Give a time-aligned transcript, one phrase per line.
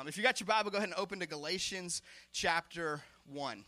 [0.00, 2.00] Um, if you got your Bible, go ahead and open to Galatians
[2.32, 3.66] chapter 1.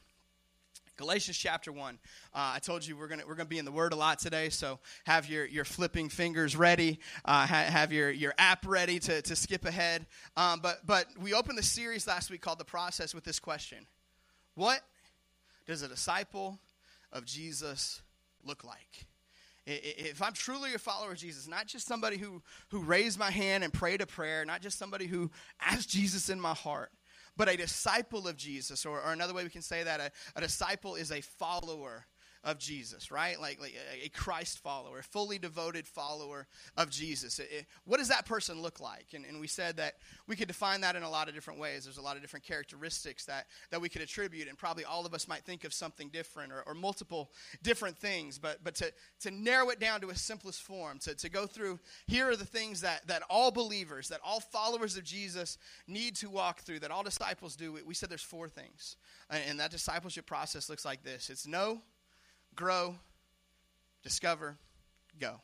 [0.97, 1.99] Galatians chapter 1.
[2.33, 4.49] Uh, I told you we're going we're gonna be in the Word a lot today,
[4.49, 9.21] so have your, your flipping fingers ready, uh, ha- have your, your app ready to,
[9.21, 10.07] to skip ahead.
[10.35, 13.87] Um, but, but we opened the series last week called The Process with this question
[14.55, 14.81] What
[15.67, 16.59] does a disciple
[17.13, 18.01] of Jesus
[18.43, 19.05] look like?
[19.67, 23.63] If I'm truly a follower of Jesus, not just somebody who, who raised my hand
[23.63, 25.31] and prayed a prayer, not just somebody who
[25.61, 26.91] asked Jesus in my heart,
[27.37, 30.41] but a disciple of Jesus, or, or another way we can say that, a, a
[30.41, 32.07] disciple is a follower
[32.45, 33.41] of Jesus, right?
[33.41, 37.39] Like, like a Christ follower, a fully devoted follower of Jesus.
[37.39, 39.07] It, it, what does that person look like?
[39.15, 39.95] And, and we said that
[40.27, 41.85] we could define that in a lot of different ways.
[41.85, 45.15] There's a lot of different characteristics that, that we could attribute, and probably all of
[45.15, 47.31] us might think of something different or, or multiple
[47.63, 48.39] different things.
[48.39, 51.79] But, but to, to narrow it down to a simplest form, to, to go through
[52.09, 56.29] here are the things that, that all believers, that all followers of Jesus need to
[56.29, 57.73] walk through, that all disciples do.
[57.73, 58.97] We, we said there's four things.
[59.31, 61.81] And that discipleship process looks like this it's know,
[62.55, 62.97] grow,
[64.03, 64.57] discover,
[65.21, 65.41] go.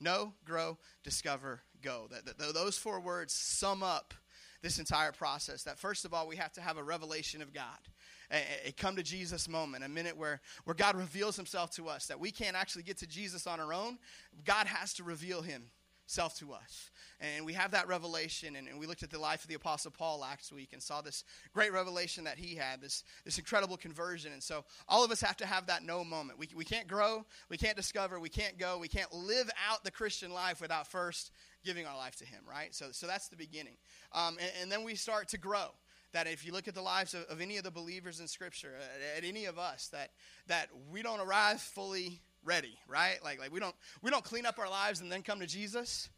[0.00, 2.08] Know, grow, discover, go.
[2.10, 4.12] That, that, those four words sum up
[4.60, 5.62] this entire process.
[5.62, 7.78] That first of all, we have to have a revelation of God.
[8.30, 12.06] A, a, come to Jesus moment, a minute where, where God reveals himself to us,
[12.06, 13.98] that we can't actually get to Jesus on our own.
[14.44, 15.42] God has to reveal
[16.04, 16.90] himself to us.
[17.20, 19.90] And we have that revelation, and, and, we looked at the life of the Apostle
[19.90, 21.24] Paul last week and saw this
[21.54, 24.32] great revelation that he had, this, this incredible conversion.
[24.32, 26.38] And so all of us have to have that no moment.
[26.38, 29.90] We, we can't grow, we can't discover, we can't go, we can't live out the
[29.90, 31.30] Christian life without first
[31.64, 32.74] giving our life to him, right?
[32.74, 33.76] So, so that's the beginning.
[34.12, 35.68] Um, and, and, then we start to grow.
[36.12, 38.74] That if you look at the lives of, of any of the believers in Scripture,
[38.78, 40.10] at, at any of us, that,
[40.46, 43.18] that we don't arrive fully ready, right?
[43.22, 46.08] Like, like we don't we don't clean up our lives and then come to Jesus.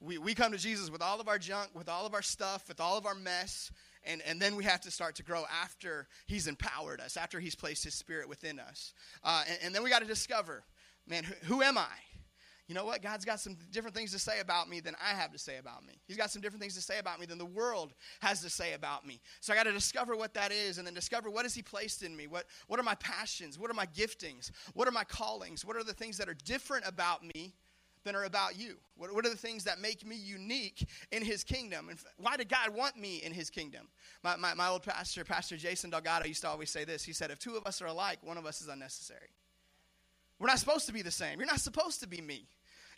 [0.00, 2.68] We, we come to Jesus with all of our junk, with all of our stuff,
[2.68, 3.72] with all of our mess,
[4.04, 7.56] and, and then we have to start to grow after He's empowered us, after He's
[7.56, 8.92] placed His Spirit within us.
[9.24, 10.62] Uh, and, and, then we got to discover,
[11.08, 11.88] man, who, who am I?
[12.68, 13.00] You know what?
[13.00, 15.86] God's got some different things to say about me than I have to say about
[15.86, 15.94] me.
[16.06, 18.74] He's got some different things to say about me than the world has to say
[18.74, 19.20] about me.
[19.40, 22.02] So I got to discover what that is and then discover what has He placed
[22.02, 22.26] in me?
[22.26, 23.58] What, what are my passions?
[23.58, 24.50] What are my giftings?
[24.74, 25.64] What are my callings?
[25.64, 27.54] What are the things that are different about me
[28.04, 28.76] than are about you?
[28.98, 31.88] What, what are the things that make me unique in his kingdom?
[31.88, 33.88] And why did God want me in his kingdom?
[34.22, 37.02] My, my, my old pastor, Pastor Jason Delgado, used to always say this.
[37.02, 39.30] He said, If two of us are alike, one of us is unnecessary.
[40.38, 41.38] We're not supposed to be the same.
[41.38, 42.46] You're not supposed to be me.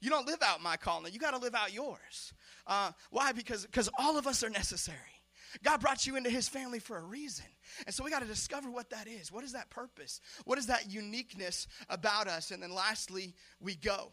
[0.01, 2.33] You don't live out my calling, you got to live out yours.
[2.67, 3.33] Uh, why?
[3.33, 4.99] Because because all of us are necessary.
[5.63, 7.47] God brought you into his family for a reason.
[7.85, 9.33] And so we got to discover what that is.
[9.33, 10.21] What is that purpose?
[10.45, 12.53] What is that uniqueness about us?
[12.53, 14.13] And then lastly, we go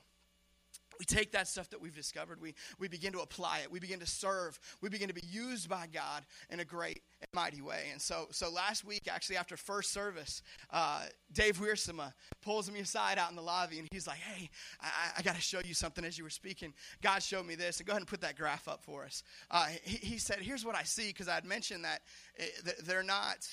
[0.99, 3.99] we take that stuff that we've discovered, we, we begin to apply it, we begin
[3.99, 7.85] to serve, we begin to be used by God in a great and mighty way.
[7.91, 10.41] And so, so last week, actually, after first service,
[10.71, 14.49] uh, Dave Wiersema pulls me aside out in the lobby and he's like, Hey,
[14.81, 14.87] I,
[15.17, 16.73] I got to show you something as you were speaking.
[17.01, 17.79] God showed me this.
[17.79, 19.23] And go ahead and put that graph up for us.
[19.51, 22.01] Uh, he, he, said, Here's what I see, because I had mentioned that
[22.35, 23.47] it, they're not.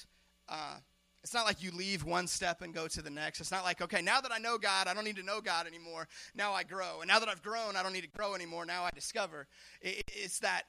[0.49, 0.77] Uh,
[1.25, 3.41] it's not like you leave one step and go to the next.
[3.41, 5.67] It's not like, okay, now that I know God, I don't need to know God
[5.67, 6.07] anymore.
[6.35, 7.01] Now I grow.
[7.01, 8.67] And now that I've grown, I don't need to grow anymore.
[8.67, 9.47] Now I discover.
[9.81, 10.65] It's that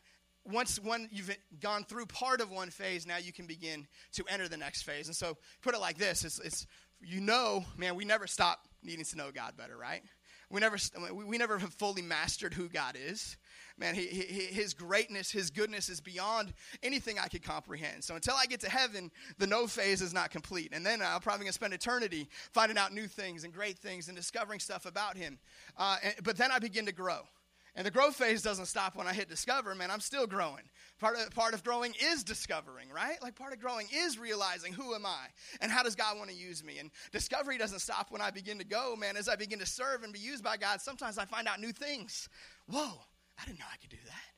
[0.46, 4.48] once one you've gone through part of one phase, now you can begin to enter
[4.48, 5.08] the next phase.
[5.08, 6.68] And so put it like this: it's, it's
[7.02, 10.04] you know, man, we never stop needing to know God better, right?
[10.50, 10.78] We never
[11.12, 13.36] we never have fully mastered who God is
[13.78, 16.54] man, he, he, his greatness, his goodness is beyond
[16.84, 18.04] anything I could comprehend.
[18.04, 20.72] So until I get to heaven, the no phase is not complete.
[20.74, 24.08] And then I'm probably going to spend eternity finding out new things and great things
[24.08, 25.40] and discovering stuff about him.
[25.78, 27.22] Uh, and, but then I begin to grow.
[27.78, 29.92] And the growth phase doesn't stop when I hit discover, man.
[29.92, 30.64] I'm still growing.
[30.98, 33.22] Part of, part of growing is discovering, right?
[33.22, 35.28] Like part of growing is realizing who am I
[35.60, 36.78] and how does God want to use me.
[36.80, 39.18] And discovery doesn't stop when I begin to go, man.
[39.18, 41.74] As I begin to serve and be used by God, sometimes I find out new
[41.74, 42.30] things.
[42.70, 42.94] Whoa,
[43.40, 44.36] I didn't know I could do that.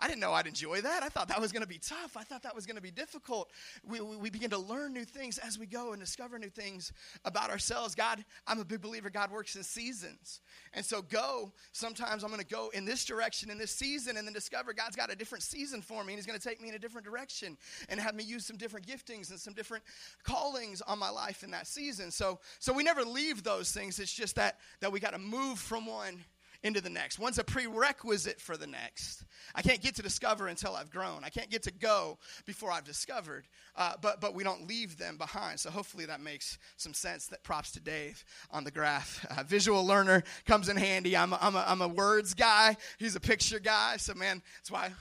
[0.00, 1.02] I didn't know I'd enjoy that.
[1.02, 2.16] I thought that was going to be tough.
[2.16, 3.50] I thought that was going to be difficult.
[3.84, 6.92] We, we, we, begin to learn new things as we go and discover new things
[7.24, 7.94] about ourselves.
[7.94, 10.40] God, I'm a big believer God works in seasons.
[10.74, 14.26] And so, go, sometimes I'm going to go in this direction in this season and
[14.26, 16.68] then discover God's got a different season for me and He's going to take me
[16.68, 17.56] in a different direction
[17.88, 19.84] and have me use some different giftings and some different
[20.24, 22.10] callings on my life in that season.
[22.10, 23.98] So, so we never leave those things.
[23.98, 26.24] It's just that, that we got to move from one
[26.66, 27.18] into the next.
[27.18, 29.24] One's a prerequisite for the next.
[29.54, 31.24] I can't get to discover until I've grown.
[31.24, 33.46] I can't get to go before I've discovered.
[33.76, 35.60] Uh, but but we don't leave them behind.
[35.60, 37.26] So hopefully that makes some sense.
[37.28, 39.24] That props to Dave on the graph.
[39.30, 41.16] Uh, visual learner comes in handy.
[41.16, 42.76] I'm a, I'm a, I'm a words guy.
[42.98, 43.96] He's a picture guy.
[43.98, 44.92] So man, that's why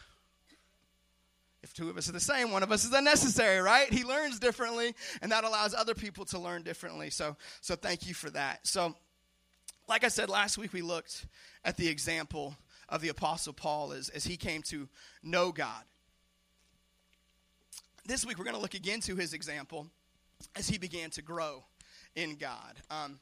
[1.65, 3.91] if two of us are the same, one of us is unnecessary, right?
[3.91, 7.09] He learns differently, and that allows other people to learn differently.
[7.09, 8.67] So, so thank you for that.
[8.67, 8.95] So,
[9.88, 11.26] like I said last week, we looked
[11.64, 12.56] at the example
[12.90, 14.88] of the Apostle Paul as, as he came to
[15.24, 15.84] know God.
[18.06, 19.88] This week, we're going to look again to his example
[20.56, 21.64] as he began to grow
[22.16, 22.76] in God.
[22.90, 23.20] Um,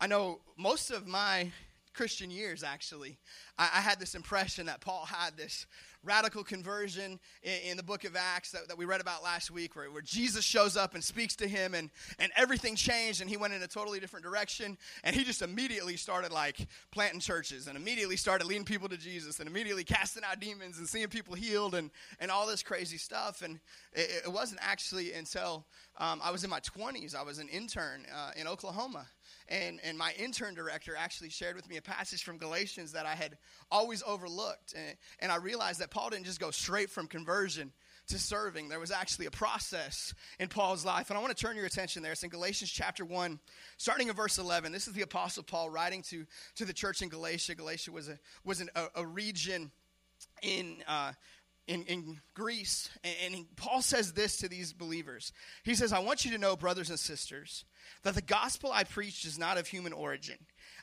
[0.00, 1.50] I know most of my
[1.94, 3.18] Christian years, actually,
[3.58, 5.66] I, I, had this impression that Paul had this
[6.04, 9.76] radical conversion in, in the book of Acts that, that, we read about last week,
[9.76, 13.36] where, where Jesus shows up and speaks to him, and, and everything changed, and he
[13.36, 14.76] went in a totally different direction.
[15.04, 19.40] And he just immediately started like planting churches, and immediately started leading people to Jesus,
[19.40, 21.90] and immediately casting out demons and seeing people healed, and,
[22.20, 23.42] and all this crazy stuff.
[23.42, 23.60] And
[23.92, 25.66] it, it wasn't actually until
[25.98, 29.06] um, I was in my 20s, I was an intern uh, in Oklahoma
[29.48, 33.14] and, and my intern director actually shared with me a passage from Galatians that I
[33.14, 33.36] had
[33.70, 34.74] always overlooked.
[34.74, 37.72] And, and I realized that Paul didn't just go straight from conversion
[38.08, 38.68] to serving.
[38.68, 41.10] There was actually a process in Paul's life.
[41.10, 42.12] And I want to turn your attention there.
[42.12, 43.38] It's in Galatians chapter 1,
[43.76, 44.72] starting in verse 11.
[44.72, 47.54] This is the Apostle Paul writing to, to the church in Galatia.
[47.54, 49.70] Galatia was a, was an, a, a region
[50.42, 50.76] in.
[50.86, 51.12] Uh,
[51.72, 55.32] in, in Greece, and, and Paul says this to these believers.
[55.64, 57.64] He says, I want you to know, brothers and sisters,
[58.02, 60.36] that the gospel I preached is not of human origin.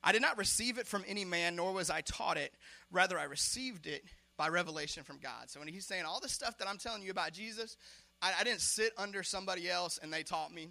[0.04, 2.54] I did not receive it from any man, nor was I taught it.
[2.92, 4.04] Rather, I received it
[4.36, 5.50] by revelation from God.
[5.50, 7.78] So when he's saying all the stuff that I'm telling you about Jesus,
[8.22, 10.70] I, I didn't sit under somebody else and they taught me.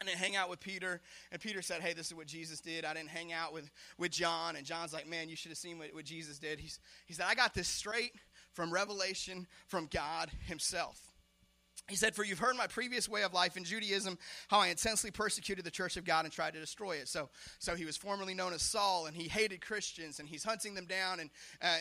[0.00, 1.00] I didn't hang out with Peter,
[1.30, 2.84] and Peter said, Hey, this is what Jesus did.
[2.84, 5.78] I didn't hang out with, with John, and John's like, Man, you should have seen
[5.78, 6.58] what, what Jesus did.
[6.58, 8.10] He's, he said, I got this straight
[8.54, 11.14] from revelation from God Himself.
[11.88, 14.16] He said, For you've heard my previous way of life in Judaism,
[14.48, 17.08] how I intensely persecuted the church of God and tried to destroy it.
[17.08, 17.28] So,
[17.58, 20.86] so he was formerly known as Saul, and he hated Christians, and he's hunting them
[20.86, 21.20] down.
[21.20, 21.30] And
[21.60, 21.76] uh,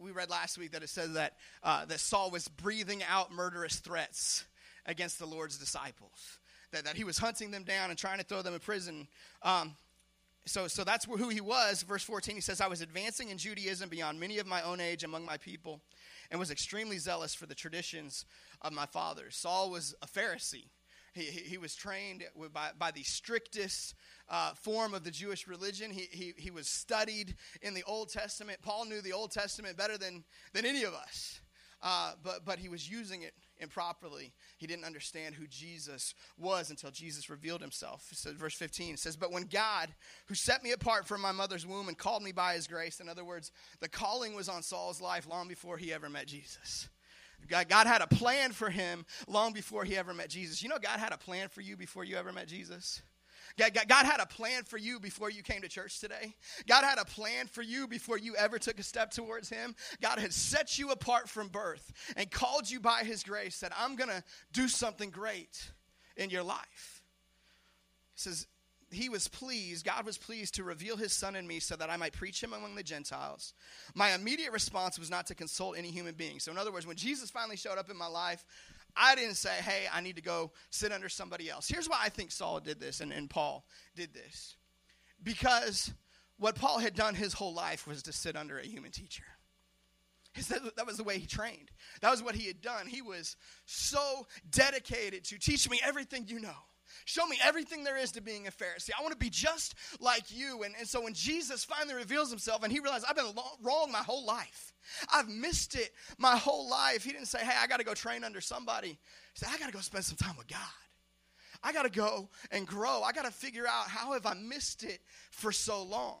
[0.00, 1.34] we read last week that it says that,
[1.64, 4.44] uh, that Saul was breathing out murderous threats
[4.86, 6.38] against the Lord's disciples,
[6.70, 9.08] that, that he was hunting them down and trying to throw them in prison.
[9.42, 9.76] Um,
[10.46, 11.82] so, so that's who he was.
[11.82, 15.02] Verse 14, he says, I was advancing in Judaism beyond many of my own age
[15.02, 15.80] among my people
[16.30, 18.24] and was extremely zealous for the traditions
[18.62, 19.36] of my fathers.
[19.36, 20.68] Saul was a Pharisee.
[21.14, 23.94] He, he, he was trained by, by the strictest
[24.28, 25.90] uh, form of the Jewish religion.
[25.90, 28.60] He, he, he was studied in the Old Testament.
[28.62, 31.40] Paul knew the Old Testament better than, than any of us,
[31.82, 34.32] uh, but, but he was using it improperly.
[34.56, 38.08] He didn't understand who Jesus was until Jesus revealed himself.
[38.12, 39.94] So verse 15 says, But when God,
[40.26, 43.08] who set me apart from my mother's womb and called me by his grace, in
[43.08, 46.88] other words, the calling was on Saul's life long before he ever met Jesus.
[47.48, 50.62] God, God had a plan for him long before he ever met Jesus.
[50.62, 53.00] You know, God had a plan for you before you ever met Jesus?
[53.58, 56.34] God, had a plan for you before you came to church today.
[56.66, 59.74] God had a plan for you before you ever took a step towards Him.
[60.00, 63.96] God had set you apart from birth and called you by His grace, said, I'm
[63.96, 64.22] going to
[64.52, 65.70] do something great
[66.16, 67.02] in your life.
[68.14, 68.46] He says,
[68.90, 71.96] he was pleased, God was pleased to reveal his son in me so that I
[71.96, 73.52] might preach him among the Gentiles.
[73.94, 76.40] My immediate response was not to consult any human being.
[76.40, 78.44] So, in other words, when Jesus finally showed up in my life,
[78.96, 81.68] I didn't say, hey, I need to go sit under somebody else.
[81.68, 83.64] Here's why I think Saul did this and, and Paul
[83.94, 84.56] did this.
[85.22, 85.92] Because
[86.38, 89.24] what Paul had done his whole life was to sit under a human teacher.
[90.76, 91.70] That was the way he trained.
[92.00, 92.86] That was what he had done.
[92.86, 93.36] He was
[93.66, 96.54] so dedicated to teach me everything you know.
[97.04, 98.90] Show me everything there is to being a Pharisee.
[98.98, 100.62] I want to be just like you.
[100.62, 103.98] And, and so when Jesus finally reveals himself and he realized I've been wrong my
[103.98, 104.72] whole life,
[105.12, 107.04] I've missed it my whole life.
[107.04, 108.88] He didn't say, hey, I got to go train under somebody.
[108.88, 108.98] He
[109.34, 110.58] said, I got to go spend some time with God.
[111.62, 113.02] I got to go and grow.
[113.02, 116.18] I got to figure out how have I missed it for so long.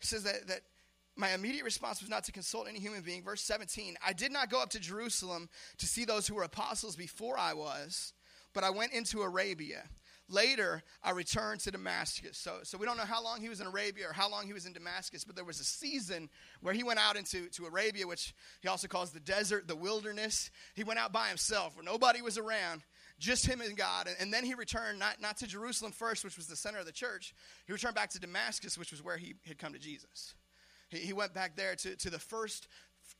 [0.00, 0.62] He says that, that
[1.16, 3.22] my immediate response was not to consult any human being.
[3.22, 6.96] Verse 17, I did not go up to Jerusalem to see those who were apostles
[6.96, 8.12] before I was,
[8.54, 9.84] but I went into Arabia
[10.32, 12.38] Later, I returned to Damascus.
[12.38, 14.54] So, so we don't know how long he was in Arabia or how long he
[14.54, 16.30] was in Damascus, but there was a season
[16.62, 20.50] where he went out into to Arabia, which he also calls the desert, the wilderness.
[20.74, 22.82] He went out by himself where nobody was around,
[23.18, 24.06] just him and God.
[24.06, 26.86] And, and then he returned not, not to Jerusalem first, which was the center of
[26.86, 27.34] the church.
[27.66, 30.34] He returned back to Damascus, which was where he had come to Jesus.
[30.88, 32.68] He, he went back there to, to the first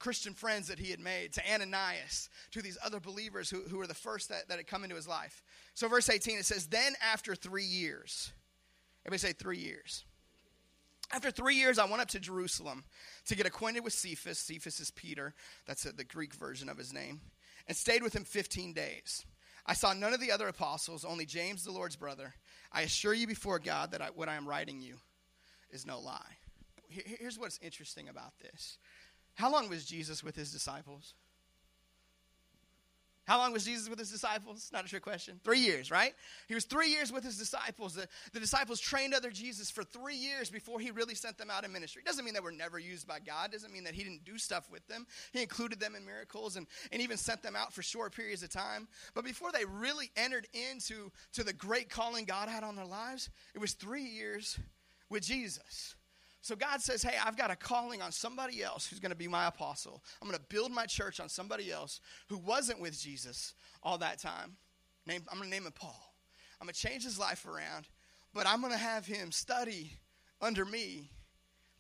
[0.03, 3.87] Christian friends that he had made, to Ananias, to these other believers who, who were
[3.87, 5.45] the first that, that had come into his life.
[5.75, 8.33] So, verse 18, it says, Then after three years,
[9.07, 10.05] everybody say three years.
[11.13, 12.83] After three years, I went up to Jerusalem
[13.27, 14.41] to get acquainted with Cephas.
[14.41, 15.35] Cephas is Peter,
[15.67, 17.21] that's the Greek version of his name,
[17.69, 19.25] and stayed with him 15 days.
[19.65, 22.35] I saw none of the other apostles, only James, the Lord's brother.
[22.73, 24.97] I assure you before God that I, what I am writing you
[25.71, 26.39] is no lie.
[26.89, 28.79] Here's what's interesting about this
[29.35, 31.15] how long was Jesus with his disciples?
[33.25, 34.69] How long was Jesus with his disciples?
[34.73, 35.39] Not a trick question.
[35.45, 36.13] Three years, right?
[36.49, 37.95] He was three years with his disciples.
[37.95, 41.65] The, the disciples trained other Jesus for three years before he really sent them out
[41.65, 42.03] in ministry.
[42.05, 43.53] Doesn't mean they were never used by God.
[43.53, 45.07] Doesn't mean that he didn't do stuff with them.
[45.33, 48.51] He included them in miracles and, and even sent them out for short periods of
[48.51, 48.89] time.
[49.15, 53.31] But before they really entered into to the great calling God had on their lives,
[53.55, 54.59] it was three years
[55.09, 55.95] with Jesus.
[56.43, 59.29] So God says, Hey, I've got a calling on somebody else who's going to be
[59.29, 60.03] my apostle.
[60.21, 64.19] I'm going to build my church on somebody else who wasn't with Jesus all that
[64.19, 64.57] time.
[65.07, 66.15] Name, I'm going to name him Paul.
[66.61, 67.89] I'm going to change his life around,
[68.35, 69.93] but I'm going to have him study
[70.41, 71.11] under me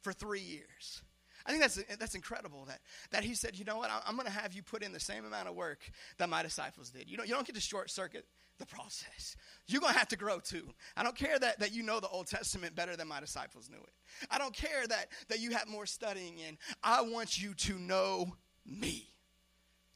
[0.00, 1.02] for three years.
[1.46, 2.80] I think that's, that's incredible that,
[3.10, 5.24] that he said, you know what, I'm going to have you put in the same
[5.24, 7.08] amount of work that my disciples did.
[7.10, 8.26] You don't, you don't get to short circuit
[8.58, 9.36] the process.
[9.66, 10.68] You're going to have to grow too.
[10.96, 13.78] I don't care that, that you know the Old Testament better than my disciples knew
[13.78, 13.92] it.
[14.30, 16.58] I don't care that, that you have more studying in.
[16.82, 19.08] I want you to know me.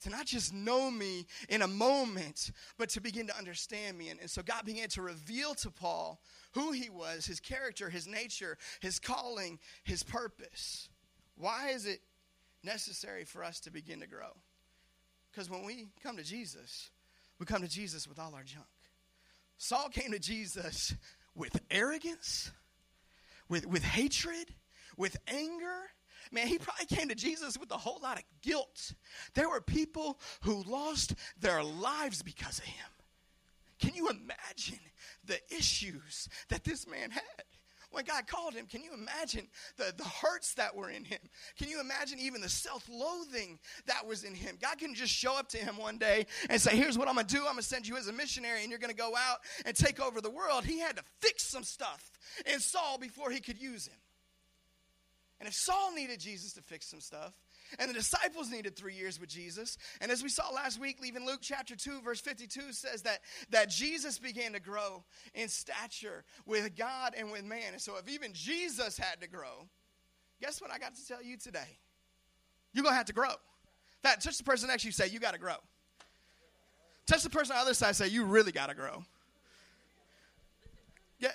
[0.02, 4.10] To not just know me in a moment, but to begin to understand me.
[4.10, 6.20] And, and so God began to reveal to Paul
[6.52, 10.88] who he was, his character, his nature, his calling, his purpose.
[11.36, 12.00] Why is it
[12.62, 14.36] necessary for us to begin to grow?
[15.30, 16.90] Because when we come to Jesus,
[17.38, 18.66] we come to Jesus with all our junk.
[19.58, 20.94] Saul came to Jesus
[21.34, 22.50] with arrogance,
[23.48, 24.48] with, with hatred,
[24.96, 25.90] with anger.
[26.32, 28.92] Man, he probably came to Jesus with a whole lot of guilt.
[29.34, 32.86] There were people who lost their lives because of him.
[33.78, 34.80] Can you imagine
[35.24, 37.22] the issues that this man had?
[37.90, 41.18] When God called him, can you imagine the, the hurts that were in him?
[41.58, 44.58] Can you imagine even the self loathing that was in him?
[44.60, 47.26] God couldn't just show up to him one day and say, Here's what I'm going
[47.26, 47.40] to do.
[47.40, 49.76] I'm going to send you as a missionary and you're going to go out and
[49.76, 50.64] take over the world.
[50.64, 52.10] He had to fix some stuff
[52.52, 53.96] in Saul before he could use him.
[55.38, 57.32] And if Saul needed Jesus to fix some stuff,
[57.78, 59.76] and the disciples needed three years with Jesus.
[60.00, 63.68] And as we saw last week, even Luke chapter 2, verse 52 says that, that
[63.68, 65.02] Jesus began to grow
[65.34, 67.72] in stature with God and with man.
[67.72, 69.68] And so if even Jesus had to grow,
[70.40, 71.78] guess what I got to tell you today?
[72.72, 73.32] You're going to have to grow.
[74.02, 75.56] That touch the person next to you say, you got to grow.
[77.06, 79.04] Touch the person on the other side say, you really got to grow.
[81.18, 81.30] Yeah,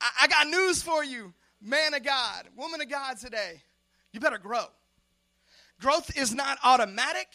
[0.00, 3.62] I, I got news for you, man of God, woman of God today.
[4.12, 4.66] You better grow.
[5.80, 7.26] Growth is not automatic.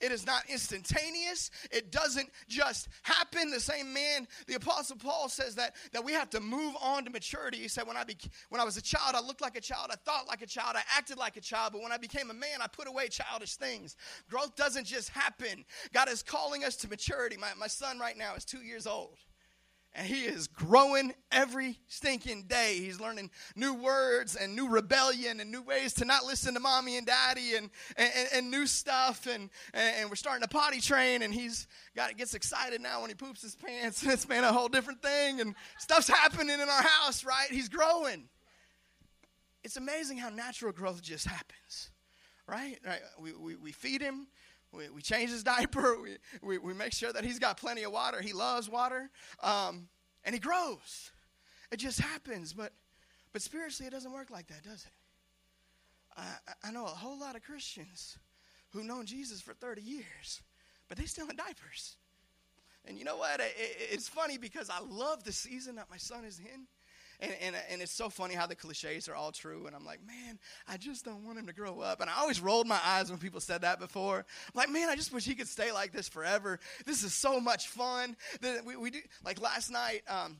[0.00, 1.50] It is not instantaneous.
[1.70, 3.50] It doesn't just happen.
[3.50, 7.10] The same man, the Apostle Paul says that, that we have to move on to
[7.10, 7.58] maturity.
[7.58, 8.16] He said, when I, be,
[8.48, 10.74] when I was a child, I looked like a child, I thought like a child,
[10.74, 13.56] I acted like a child, but when I became a man, I put away childish
[13.56, 13.96] things.
[14.28, 15.64] Growth doesn't just happen.
[15.92, 17.36] God is calling us to maturity.
[17.36, 19.18] My, my son right now is two years old.
[19.94, 22.78] And he is growing every stinking day.
[22.78, 26.96] He's learning new words and new rebellion and new ways to not listen to mommy
[26.96, 27.68] and daddy and,
[27.98, 29.26] and, and new stuff.
[29.26, 33.14] And, and we're starting a potty train, and he's got gets excited now when he
[33.14, 34.02] poops his pants.
[34.12, 37.48] It's been a whole different thing, and stuff's happening in our house, right?
[37.50, 38.28] He's growing.
[39.64, 41.90] It's amazing how natural growth just happens,
[42.46, 42.78] right?
[42.84, 43.00] right?
[43.20, 44.26] We, we, we feed him,
[44.72, 45.96] we, we change his diaper.
[46.00, 48.20] We, we, we, make sure that he's got plenty of water.
[48.20, 49.10] He loves water.
[49.42, 49.88] Um,
[50.24, 51.10] and he grows.
[51.70, 52.52] It just happens.
[52.52, 52.72] But,
[53.32, 54.92] but spiritually, it doesn't work like that, does it?
[56.16, 58.18] I, I know a whole lot of Christians
[58.70, 60.42] who've known Jesus for 30 years,
[60.88, 61.96] but they still in diapers.
[62.84, 63.40] And you know what?
[63.40, 66.66] It, it, it's funny because I love the season that my son is in.
[67.22, 69.66] And, and, and it's so funny how the cliches are all true.
[69.66, 72.00] And I'm like, man, I just don't want him to grow up.
[72.00, 74.18] And I always rolled my eyes when people said that before.
[74.18, 76.58] I'm like, man, I just wish he could stay like this forever.
[76.84, 78.16] This is so much fun.
[78.66, 80.38] We, we do, like last night, um,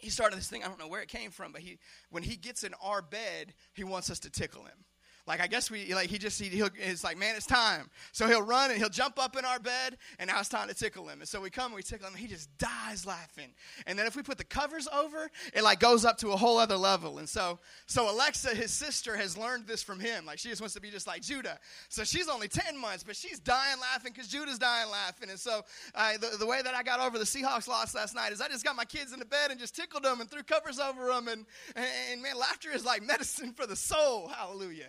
[0.00, 0.62] he started this thing.
[0.62, 1.78] I don't know where it came from, but he,
[2.10, 4.84] when he gets in our bed, he wants us to tickle him.
[5.28, 7.90] Like I guess we like he just he, he'll it's like man it's time.
[8.12, 10.74] So he'll run and he'll jump up in our bed and now it's time to
[10.74, 11.20] tickle him.
[11.20, 12.14] And so we come and we tickle him.
[12.14, 13.50] And he just dies laughing.
[13.86, 16.56] And then if we put the covers over, it like goes up to a whole
[16.56, 17.18] other level.
[17.18, 20.24] And so so Alexa, his sister, has learned this from him.
[20.24, 21.58] Like she just wants to be just like Judah.
[21.90, 25.28] So she's only ten months, but she's dying laughing because Judah's dying laughing.
[25.28, 25.60] And so
[25.94, 28.48] uh, the, the way that I got over the Seahawks loss last night is I
[28.48, 31.08] just got my kids in the bed and just tickled them and threw covers over
[31.08, 31.28] them.
[31.28, 31.44] And
[31.76, 34.28] and, and man, laughter is like medicine for the soul.
[34.28, 34.88] Hallelujah.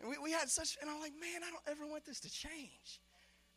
[0.00, 2.30] And we, we had such, and I'm like, man, I don't ever want this to
[2.30, 3.00] change.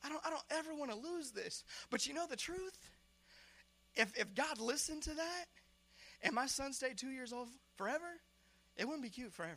[0.03, 1.63] I don't, I don't ever want to lose this.
[1.89, 2.77] But you know the truth?
[3.95, 5.45] If, if God listened to that
[6.24, 8.05] and my son stayed two years old forever,
[8.77, 9.55] it wouldn't be cute forever.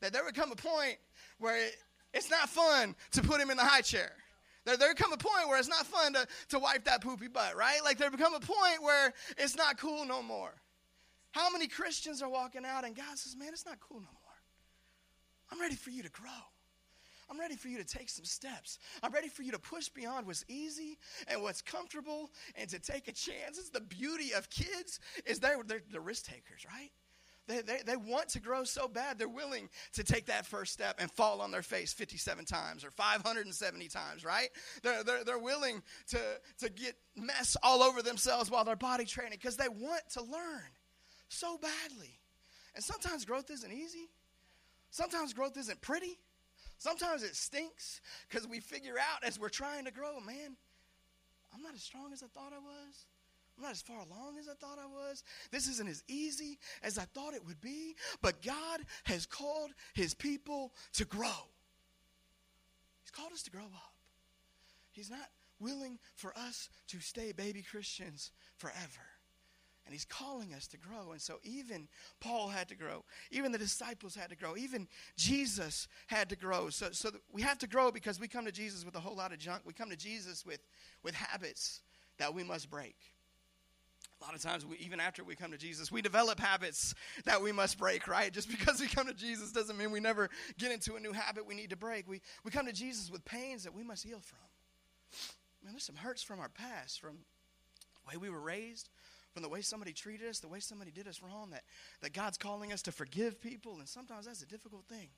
[0.00, 0.96] That there would come a point
[1.38, 1.76] where it,
[2.12, 4.12] it's not fun to put him in the high chair.
[4.64, 7.56] There, there come a point where it's not fun to, to wipe that poopy butt,
[7.56, 7.80] right?
[7.84, 10.54] Like there would come a point where it's not cool no more.
[11.32, 14.23] How many Christians are walking out and God says, man, it's not cool no more.
[15.50, 16.30] I'm ready for you to grow.
[17.30, 18.78] I'm ready for you to take some steps.
[19.02, 23.08] I'm ready for you to push beyond what's easy and what's comfortable and to take
[23.08, 23.58] a chance.
[23.58, 26.90] It's the beauty of kids is they're, they're, they're risk takers, right?
[27.46, 30.96] They, they, they want to grow so bad, they're willing to take that first step
[30.98, 34.48] and fall on their face 57 times or 570 times, right?
[34.82, 36.18] They're, they're, they're willing to,
[36.60, 40.70] to get mess all over themselves while they're body training because they want to learn
[41.28, 42.18] so badly.
[42.74, 44.08] And sometimes growth isn't easy,
[44.94, 46.18] sometimes growth isn't pretty,
[46.78, 50.56] sometimes it stinks because we figure out as we're trying to grow, man,
[51.52, 53.06] I'm not as strong as I thought I was.
[53.56, 55.22] I'm not as far along as I thought I was.
[55.50, 57.94] This isn't as easy as I thought it would be.
[58.20, 61.48] But God has called his people to grow.
[63.02, 63.94] He's called us to grow up.
[64.90, 65.28] He's not
[65.60, 69.13] willing for us to stay baby Christians forever.
[69.86, 71.12] And he's calling us to grow.
[71.12, 71.88] And so even
[72.20, 73.04] Paul had to grow.
[73.30, 74.56] Even the disciples had to grow.
[74.56, 76.70] Even Jesus had to grow.
[76.70, 79.32] So, so we have to grow because we come to Jesus with a whole lot
[79.32, 79.62] of junk.
[79.66, 80.60] We come to Jesus with,
[81.02, 81.82] with habits
[82.18, 82.96] that we must break.
[84.20, 86.94] A lot of times, we, even after we come to Jesus, we develop habits
[87.26, 88.32] that we must break, right?
[88.32, 91.46] Just because we come to Jesus doesn't mean we never get into a new habit
[91.46, 92.08] we need to break.
[92.08, 94.38] We, we come to Jesus with pains that we must heal from.
[95.62, 97.18] Man, there's some hurts from our past, from
[98.04, 98.88] the way we were raised,
[99.34, 101.64] from the way somebody treated us, the way somebody did us wrong, that,
[102.00, 105.08] that God's calling us to forgive people, and sometimes that's a difficult thing.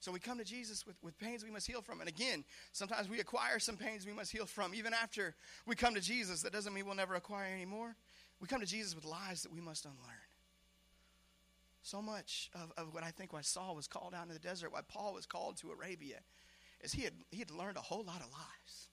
[0.00, 2.00] So we come to Jesus with, with pains we must heal from.
[2.00, 4.74] And again, sometimes we acquire some pains we must heal from.
[4.74, 5.34] Even after
[5.66, 7.96] we come to Jesus, that doesn't mean we'll never acquire any more.
[8.38, 10.28] We come to Jesus with lies that we must unlearn.
[11.82, 14.72] So much of, of what I think why Saul was called out in the desert,
[14.72, 16.18] why Paul was called to Arabia,
[16.82, 18.88] is he had, he had learned a whole lot of lies.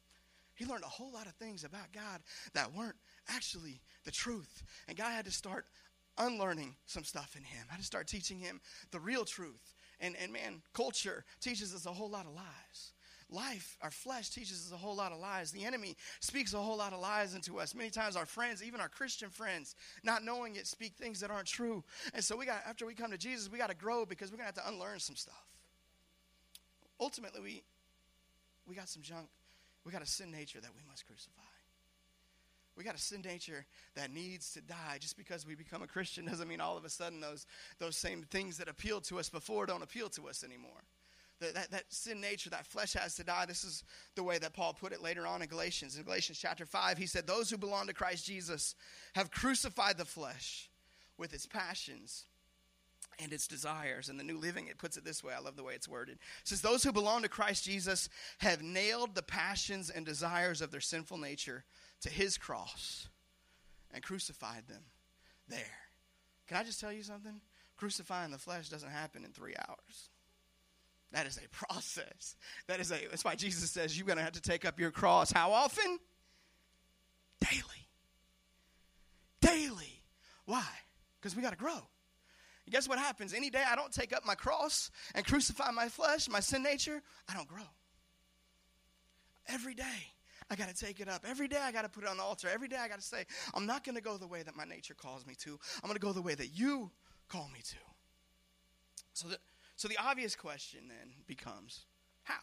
[0.62, 2.22] He learned a whole lot of things about God
[2.54, 2.96] that weren't
[3.28, 4.62] actually the truth.
[4.88, 5.66] And God had to start
[6.20, 7.66] unlearning some stuff in him.
[7.68, 9.74] I had to start teaching him the real truth.
[10.00, 12.94] And, and man, culture teaches us a whole lot of lies
[13.34, 15.54] life, our flesh teaches us a whole lot of lies.
[15.54, 17.74] The enemy speaks a whole lot of lies into us.
[17.74, 21.48] Many times our friends, even our Christian friends, not knowing it, speak things that aren't
[21.48, 21.82] true.
[22.14, 24.38] And so we got after we come to Jesus, we got to grow because we're
[24.38, 25.46] gonna have to unlearn some stuff.
[27.00, 27.64] Ultimately, we
[28.68, 29.30] we got some junk.
[29.86, 31.42] We got a sin nature that we must crucify.
[32.78, 33.66] We got a sin nature
[33.96, 34.98] that needs to die.
[35.00, 37.46] Just because we become a Christian doesn't mean all of a sudden those,
[37.80, 40.82] those same things that appealed to us before don't appeal to us anymore
[41.42, 43.46] that, that, that sin nature, that flesh has to die.
[43.46, 43.84] This is
[44.16, 45.98] the way that Paul put it later on in Galatians.
[45.98, 48.76] In Galatians chapter 5, he said, Those who belong to Christ Jesus
[49.14, 50.70] have crucified the flesh
[51.18, 52.26] with its passions
[53.20, 54.10] and its desires.
[54.10, 55.34] And the New Living, it puts it this way.
[55.34, 56.16] I love the way it's worded.
[56.16, 58.10] It says, Those who belong to Christ Jesus
[58.40, 61.64] have nailed the passions and desires of their sinful nature
[62.02, 63.08] to his cross
[63.94, 64.84] and crucified them
[65.48, 65.60] there.
[66.48, 67.40] Can I just tell you something?
[67.78, 70.10] Crucifying the flesh doesn't happen in three hours.
[71.12, 72.36] That is a process.
[72.68, 75.32] That is a that's why Jesus says you're gonna have to take up your cross.
[75.32, 76.00] How often?
[77.40, 77.88] Daily.
[79.42, 80.04] Daily.
[80.46, 80.66] Why?
[81.20, 81.82] Because we gotta grow.
[82.72, 83.34] Guess what happens?
[83.34, 87.02] Any day I don't take up my cross and crucify my flesh, my sin nature,
[87.30, 87.70] I don't grow.
[89.48, 89.84] Every day.
[90.50, 91.26] I got to take it up.
[91.26, 92.50] Every day I got to put it on the altar.
[92.54, 94.66] Every day I got to say, I'm not going to go the way that my
[94.66, 95.58] nature calls me to.
[95.82, 96.92] I'm going to go the way that you
[97.30, 97.78] call me to.
[99.14, 99.40] So that
[99.82, 101.86] so the obvious question then becomes
[102.24, 102.36] how?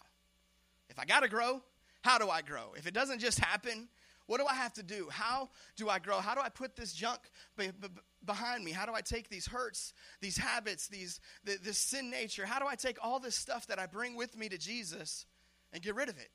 [0.88, 1.62] If I got to grow,
[2.02, 2.72] how do I grow?
[2.76, 3.88] If it doesn't just happen,
[4.28, 5.08] what do I have to do?
[5.10, 6.18] How do I grow?
[6.18, 7.18] How do I put this junk
[7.56, 7.88] be, be,
[8.26, 8.72] behind me?
[8.72, 12.44] How do I take these hurts, these habits, these the, this sin nature?
[12.44, 15.24] How do I take all this stuff that I bring with me to Jesus
[15.72, 16.28] and get rid of it?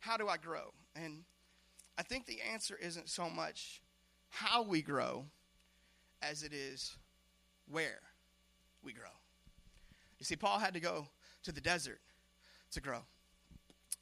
[0.00, 0.74] How do I grow?
[0.94, 1.24] And
[1.96, 3.80] I think the answer isn't so much
[4.28, 5.24] how we grow
[6.20, 6.94] as it is
[7.70, 8.00] where
[8.84, 9.08] we grow.
[10.18, 11.08] You see, Paul had to go
[11.44, 12.00] to the desert
[12.72, 13.00] to grow.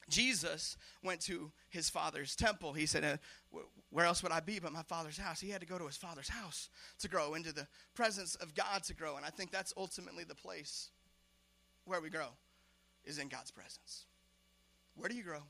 [0.09, 2.73] Jesus went to his father's temple.
[2.73, 5.41] He said, uh, Where else would I be but my father's house?
[5.41, 8.85] He had to go to his father's house to grow, into the presence of God
[8.85, 9.17] to grow.
[9.17, 10.91] And I think that's ultimately the place
[11.85, 12.29] where we grow,
[13.05, 14.05] is in God's presence.
[14.95, 15.43] Where do you grow?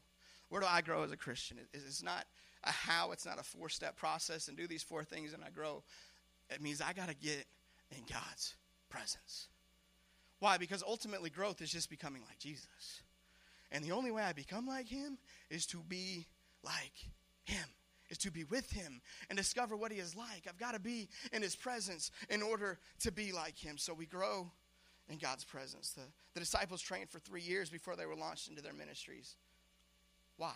[0.48, 1.58] Where do I grow as a Christian?
[1.72, 2.24] It's not
[2.64, 5.50] a how, it's not a four step process and do these four things and I
[5.50, 5.82] grow.
[6.50, 7.44] It means I got to get
[7.90, 8.54] in God's
[8.88, 9.48] presence.
[10.38, 10.56] Why?
[10.56, 13.02] Because ultimately, growth is just becoming like Jesus.
[13.70, 15.18] And the only way I become like him
[15.50, 16.26] is to be
[16.62, 17.10] like
[17.44, 17.66] him,
[18.10, 20.46] is to be with him and discover what he is like.
[20.48, 23.76] I've got to be in his presence in order to be like him.
[23.78, 24.50] So we grow
[25.08, 25.90] in God's presence.
[25.90, 26.02] The,
[26.34, 29.36] the disciples trained for three years before they were launched into their ministries.
[30.36, 30.54] Why?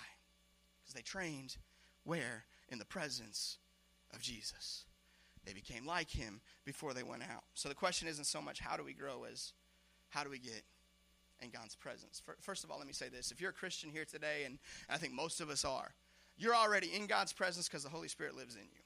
[0.82, 1.56] Because they trained
[2.04, 2.44] where?
[2.68, 3.58] In the presence
[4.14, 4.84] of Jesus.
[5.44, 7.44] They became like him before they went out.
[7.54, 9.52] So the question isn't so much how do we grow as
[10.08, 10.62] how do we get
[11.42, 12.22] in God's presence.
[12.40, 13.30] First of all, let me say this.
[13.30, 15.94] If you're a Christian here today, and I think most of us are,
[16.36, 18.82] you're already in God's presence because the Holy Spirit lives in you.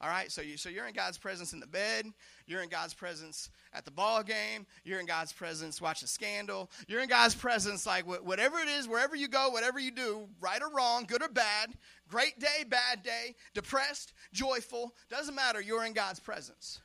[0.00, 2.06] All right, so you so you're in God's presence in the bed,
[2.48, 7.02] you're in God's presence at the ball game, you're in God's presence watching Scandal, you're
[7.02, 10.74] in God's presence like whatever it is, wherever you go, whatever you do, right or
[10.74, 11.70] wrong, good or bad,
[12.08, 16.80] great day, bad day, depressed, joyful, doesn't matter, you're in God's presence.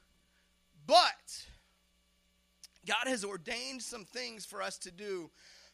[0.85, 1.47] But
[2.88, 5.30] God has ordained some things for us to do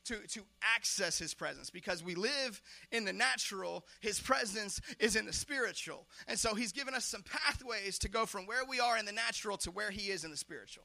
[0.05, 0.41] to, to
[0.75, 1.69] access his presence.
[1.69, 6.07] Because we live in the natural his presence is in the spiritual.
[6.27, 9.13] And so he's given us some pathways to go from where we are in the
[9.13, 10.83] natural to where he is in the spiritual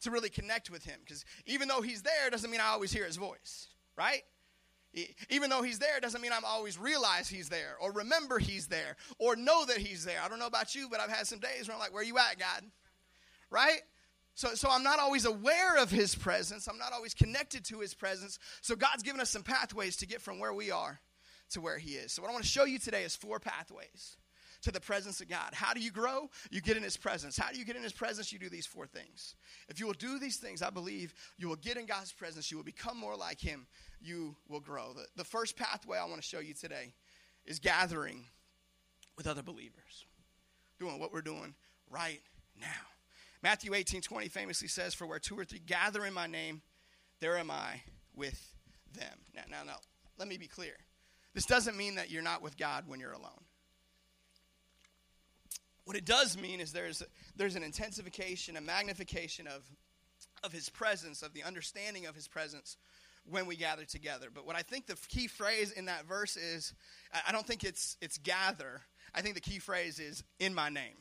[0.00, 1.00] to really connect with him.
[1.04, 4.22] Because even though he's there doesn't mean i always hear his voice right?
[5.28, 8.96] Even though he's there doesn't mean i'm always realize he's there or remember he's there
[9.18, 10.18] or know that he's there.
[10.24, 12.16] I don't know about you but i've had some days where i'm like where you
[12.18, 12.64] at god?
[13.50, 13.80] Right
[14.34, 16.66] so, so I'm not always aware of his presence.
[16.66, 18.38] I'm not always connected to his presence.
[18.62, 21.00] So God's given us some pathways to get from where we are
[21.50, 22.12] to where he is.
[22.12, 24.16] So what I want to show you today is four pathways
[24.62, 25.50] to the presence of God.
[25.52, 26.30] How do you grow?
[26.50, 27.36] You get in his presence.
[27.36, 28.32] How do you get in his presence?
[28.32, 29.36] You do these four things.
[29.68, 32.50] If you will do these things, I believe you will get in God's presence.
[32.50, 33.66] You will become more like him.
[34.00, 34.94] You will grow.
[34.94, 36.94] The, the first pathway I want to show you today
[37.44, 38.24] is gathering
[39.16, 40.06] with other believers.
[40.80, 41.54] Doing what we're doing
[41.90, 42.20] right
[42.58, 42.93] now.
[43.44, 46.62] Matthew 18 20 famously says, For where two or three gather in my name,
[47.20, 47.82] there am I
[48.16, 48.54] with
[48.94, 49.18] them.
[49.34, 49.76] Now, now, now,
[50.18, 50.72] let me be clear.
[51.34, 53.44] This doesn't mean that you're not with God when you're alone.
[55.84, 57.02] What it does mean is there's,
[57.36, 59.62] there's an intensification, a magnification of,
[60.42, 62.78] of his presence, of the understanding of his presence
[63.28, 64.28] when we gather together.
[64.34, 66.72] But what I think the key phrase in that verse is
[67.28, 68.80] I don't think it's, it's gather.
[69.14, 70.96] I think the key phrase is in my name.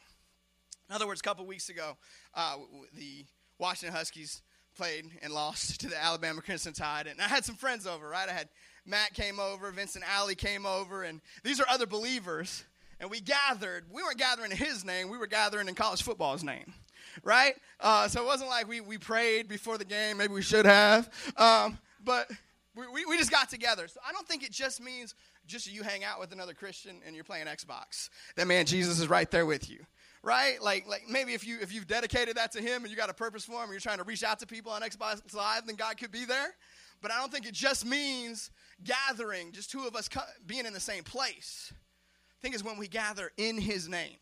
[0.89, 1.97] In other words, a couple weeks ago,
[2.35, 2.57] uh,
[2.95, 3.25] the
[3.57, 4.41] Washington Huskies
[4.75, 8.07] played and lost to the Alabama Crimson Tide, and I had some friends over.
[8.07, 8.49] Right, I had
[8.85, 12.63] Matt came over, Vincent Alley came over, and these are other believers.
[12.99, 13.85] And we gathered.
[13.91, 15.09] We weren't gathering in his name.
[15.09, 16.73] We were gathering in college football's name,
[17.21, 17.53] right?
[17.81, 20.17] Uh, so it wasn't like we, we prayed before the game.
[20.17, 22.31] Maybe we should have, um, but
[22.75, 23.89] we, we, we just got together.
[23.89, 25.15] So I don't think it just means
[25.45, 28.09] just you hang out with another Christian and you're playing Xbox.
[28.37, 29.85] That man Jesus is right there with you
[30.23, 30.61] right?
[30.61, 33.13] Like, like maybe if you if you've dedicated that to Him and you got a
[33.13, 35.75] purpose for Him, and you're trying to reach out to people on Xbox Live, then
[35.75, 36.55] God could be there.
[37.01, 38.49] But I don't think it just means
[38.83, 40.09] gathering, just two of us
[40.47, 41.71] being in the same place.
[41.71, 44.17] I think is when we gather in His name.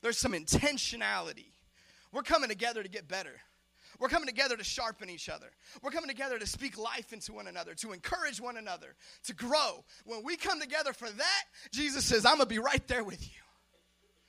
[0.00, 1.52] There's some intentionality.
[2.12, 3.40] We're coming together to get better.
[3.98, 5.46] We're coming together to sharpen each other.
[5.80, 9.84] We're coming together to speak life into one another, to encourage one another, to grow.
[10.04, 13.22] When we come together for that, Jesus says, I'm going to be right there with
[13.22, 13.42] you.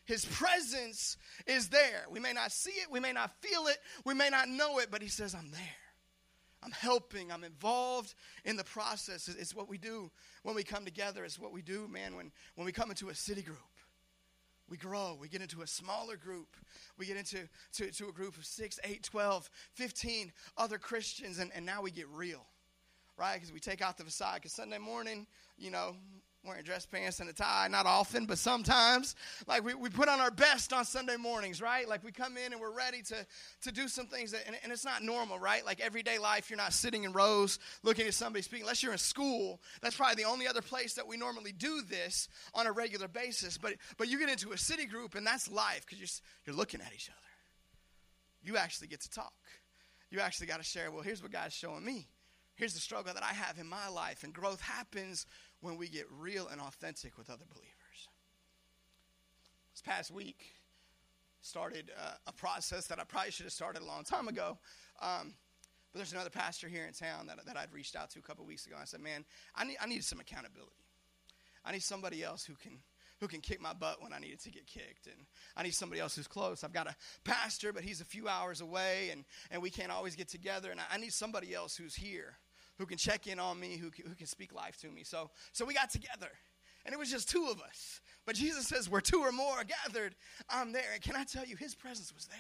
[0.06, 2.06] His presence is there.
[2.10, 4.90] We may not see it, we may not feel it, we may not know it,
[4.92, 5.62] but He says, I'm there.
[6.64, 8.14] I'm helping, I'm involved
[8.46, 9.28] in the process.
[9.28, 10.10] It's what we do
[10.44, 11.26] when we come together.
[11.26, 13.58] It's what we do, man, when, when we come into a city group.
[14.70, 15.18] We grow.
[15.20, 16.56] We get into a smaller group.
[16.98, 21.52] We get into to, to a group of 6, 8, 12, 15 other Christians, and,
[21.54, 22.46] and now we get real,
[23.18, 23.36] right?
[23.36, 24.36] Because we take out the facade.
[24.36, 25.96] Because Sunday morning, you know,
[26.44, 29.16] wearing dress pants and a tie, not often, but sometimes.
[29.48, 31.88] Like we, we put on our best on Sunday mornings, right?
[31.88, 33.26] Like we come in and we're ready to,
[33.62, 35.66] to do some things that, and, and it's not normal, right?
[35.66, 38.98] Like everyday life, you're not sitting in rows looking at somebody speaking, unless you're in
[38.98, 39.62] school.
[39.82, 43.58] That's probably the only other place that we normally do this on a regular basis.
[43.58, 46.10] But, but you get into a city group and that's life because you're,
[46.46, 47.20] you're looking at each other.
[48.44, 49.34] You actually get to talk.
[50.12, 52.08] You actually got to share, well, here's what God's showing me.
[52.56, 54.24] Here's the struggle that I have in my life.
[54.24, 55.26] And growth happens
[55.64, 58.10] when we get real and authentic with other believers.
[59.74, 60.54] This past week,
[61.42, 64.58] started uh, a process that I probably should have started a long time ago.
[65.02, 65.34] Um,
[65.92, 68.46] but there's another pastor here in town that, that I'd reached out to a couple
[68.46, 68.76] weeks ago.
[68.80, 70.72] I said, man, I need, I need some accountability.
[71.66, 72.80] I need somebody else who can
[73.20, 75.06] who can kick my butt when I needed to get kicked.
[75.06, 75.16] And
[75.56, 76.62] I need somebody else who's close.
[76.62, 80.18] I've got a pastor, but he's a few hours away, and, and we can't always
[80.18, 80.72] get together.
[80.72, 82.36] And I, I need somebody else who's here
[82.78, 85.04] who can check in on me, who can, who can speak life to me.
[85.04, 86.30] So, so we got together,
[86.86, 88.02] and it was just two of us.
[88.26, 90.16] But Jesus says, where two or more are gathered,
[90.50, 90.92] I'm there.
[90.94, 92.38] And can I tell you, his presence was there.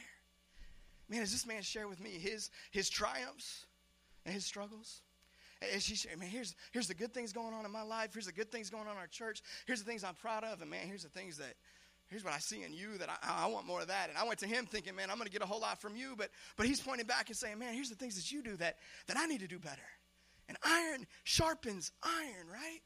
[1.09, 3.65] Man, as this man shared with me his, his triumphs
[4.25, 5.01] and his struggles,
[5.71, 8.09] and she said, man, here's, here's the good things going on in my life.
[8.13, 9.41] Here's the good things going on in our church.
[9.65, 10.61] Here's the things I'm proud of.
[10.61, 11.53] And man, here's the things that,
[12.07, 14.09] here's what I see in you that I, I want more of that.
[14.09, 15.95] And I went to him thinking, man, I'm going to get a whole lot from
[15.95, 16.15] you.
[16.17, 18.77] But, but he's pointing back and saying, man, here's the things that you do that,
[19.07, 19.81] that I need to do better.
[20.53, 22.81] And iron sharpens iron, right?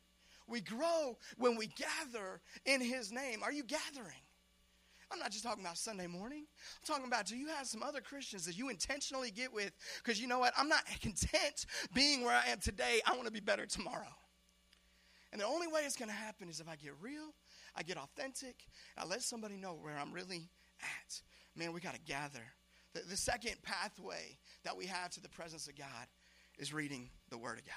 [0.48, 3.44] We grow when we gather in his name.
[3.44, 4.24] Are you gathering?
[5.12, 6.46] I'm not just talking about Sunday morning.
[6.48, 9.72] I'm talking about do you have some other Christians that you intentionally get with?
[10.04, 10.54] Because you know what?
[10.58, 13.02] I'm not content being where I am today.
[13.06, 14.16] I want to be better tomorrow.
[15.32, 17.34] And the only way it's going to happen is if I get real,
[17.76, 18.66] I get authentic,
[18.98, 20.50] I let somebody know where I'm really
[20.82, 21.22] at.
[21.56, 22.44] Man, we got to gather.
[22.94, 26.08] The, the second pathway that we have to the presence of God
[26.58, 27.74] is reading the Word of God.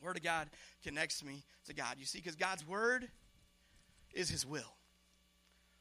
[0.00, 0.50] Word of God
[0.82, 1.96] connects me to God.
[1.98, 3.08] You see, because God's Word
[4.12, 4.74] is His will.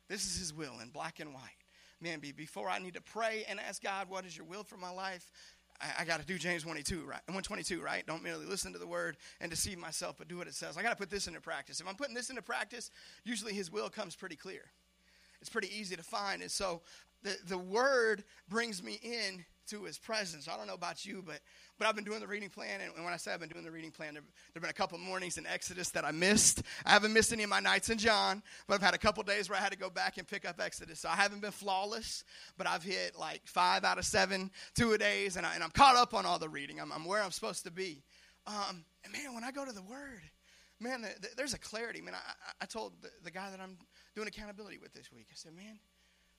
[0.08, 1.42] This is His will in black and white.
[2.02, 4.90] Man, before I need to pray and ask God, what is your will for my
[4.90, 5.32] life?
[5.80, 7.22] I, I got to do James 22, right?
[7.28, 8.06] 122, right?
[8.06, 10.78] Don't merely listen to the word and deceive myself, but do what it says.
[10.78, 11.80] I got to put this into practice.
[11.80, 12.92] If I'm putting this into practice,
[13.24, 14.64] usually His will comes pretty clear.
[15.42, 16.42] It's pretty easy to find.
[16.42, 16.82] And so
[17.24, 20.48] the, the word brings me in to his presence.
[20.48, 21.40] I don't know about you, but
[21.78, 23.72] but I've been doing the reading plan, and when I say I've been doing the
[23.72, 26.62] reading plan, there have been a couple mornings in Exodus that I missed.
[26.86, 29.50] I haven't missed any of my nights in John, but I've had a couple days
[29.50, 31.00] where I had to go back and pick up Exodus.
[31.00, 32.24] So I haven't been flawless,
[32.58, 35.96] but I've hit like five out of seven two a days, and, I, I'm caught
[35.96, 36.80] up on all the reading.
[36.80, 38.04] I'm, I'm where I'm supposed to be.
[38.46, 40.22] Um, and man, when I go to the Word,
[40.80, 42.02] man, the, the, there's a clarity.
[42.02, 42.20] Man, I,
[42.62, 43.78] I told the, the guy that I'm
[44.16, 45.80] doing accountability with this week, I said, man,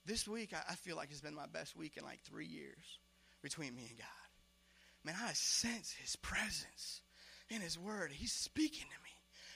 [0.05, 2.99] this week I, I feel like it's been my best week in like three years
[3.43, 4.07] between me and God.
[5.03, 7.01] Man, I sense his presence
[7.49, 8.11] in his word.
[8.11, 9.09] He's speaking to me.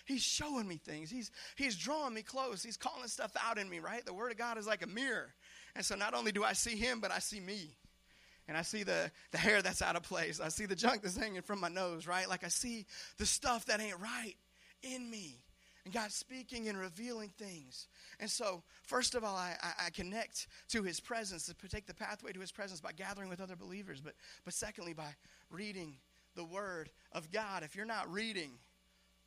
[0.06, 1.10] He's showing me things.
[1.10, 2.63] He's he's drawing me close.
[2.63, 4.06] He's calling stuff out in me, right?
[4.06, 5.34] The word of God is like a mirror.
[5.76, 7.76] And so not only do I see him, but I see me.
[8.47, 10.39] And I see the, the hair that's out of place.
[10.39, 12.30] I see the junk that's hanging from my nose, right?
[12.30, 12.86] Like I see
[13.17, 14.36] the stuff that ain't right
[14.84, 15.43] in me
[15.88, 17.88] and God's speaking and revealing things.
[18.19, 22.34] And so, first of all, I, I, connect to His presence, to take the pathway
[22.34, 25.15] to His presence by gathering with other believers, but, but secondly, by
[25.50, 25.95] reading
[26.36, 27.63] the Word of God.
[27.63, 28.52] If you're not reading,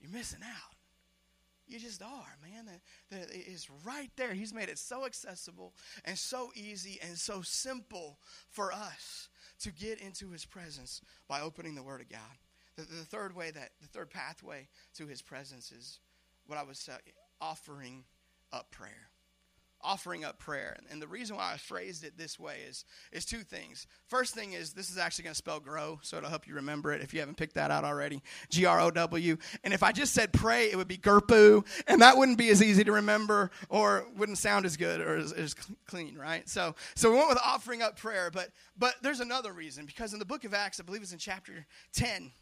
[0.03, 0.75] you're missing out.
[1.67, 2.67] You just are, man.
[3.11, 4.35] The, the, it's right there.
[4.35, 5.73] He's made it so accessible
[6.05, 8.19] and so easy and so simple
[8.51, 12.21] for us to get into His presence by opening the Word of God.
[12.77, 16.01] The, the third way that, the third pathway to His presence is
[16.51, 16.97] what I was uh,
[17.41, 18.05] offering
[18.53, 19.09] up prayer.
[19.83, 20.77] Offering up prayer.
[20.91, 23.87] And the reason why I phrased it this way is, is two things.
[24.09, 26.93] First thing is this is actually going to spell grow, so it'll help you remember
[26.93, 28.21] it if you haven't picked that out already.
[28.51, 29.39] G R O W.
[29.65, 32.63] And if I just said pray, it would be gerpu, and that wouldn't be as
[32.63, 35.55] easy to remember or wouldn't sound as good or as, as
[35.87, 36.47] clean, right?
[36.47, 40.19] So, so we went with offering up prayer, but, but there's another reason because in
[40.19, 42.33] the book of Acts, I believe it's in chapter 10,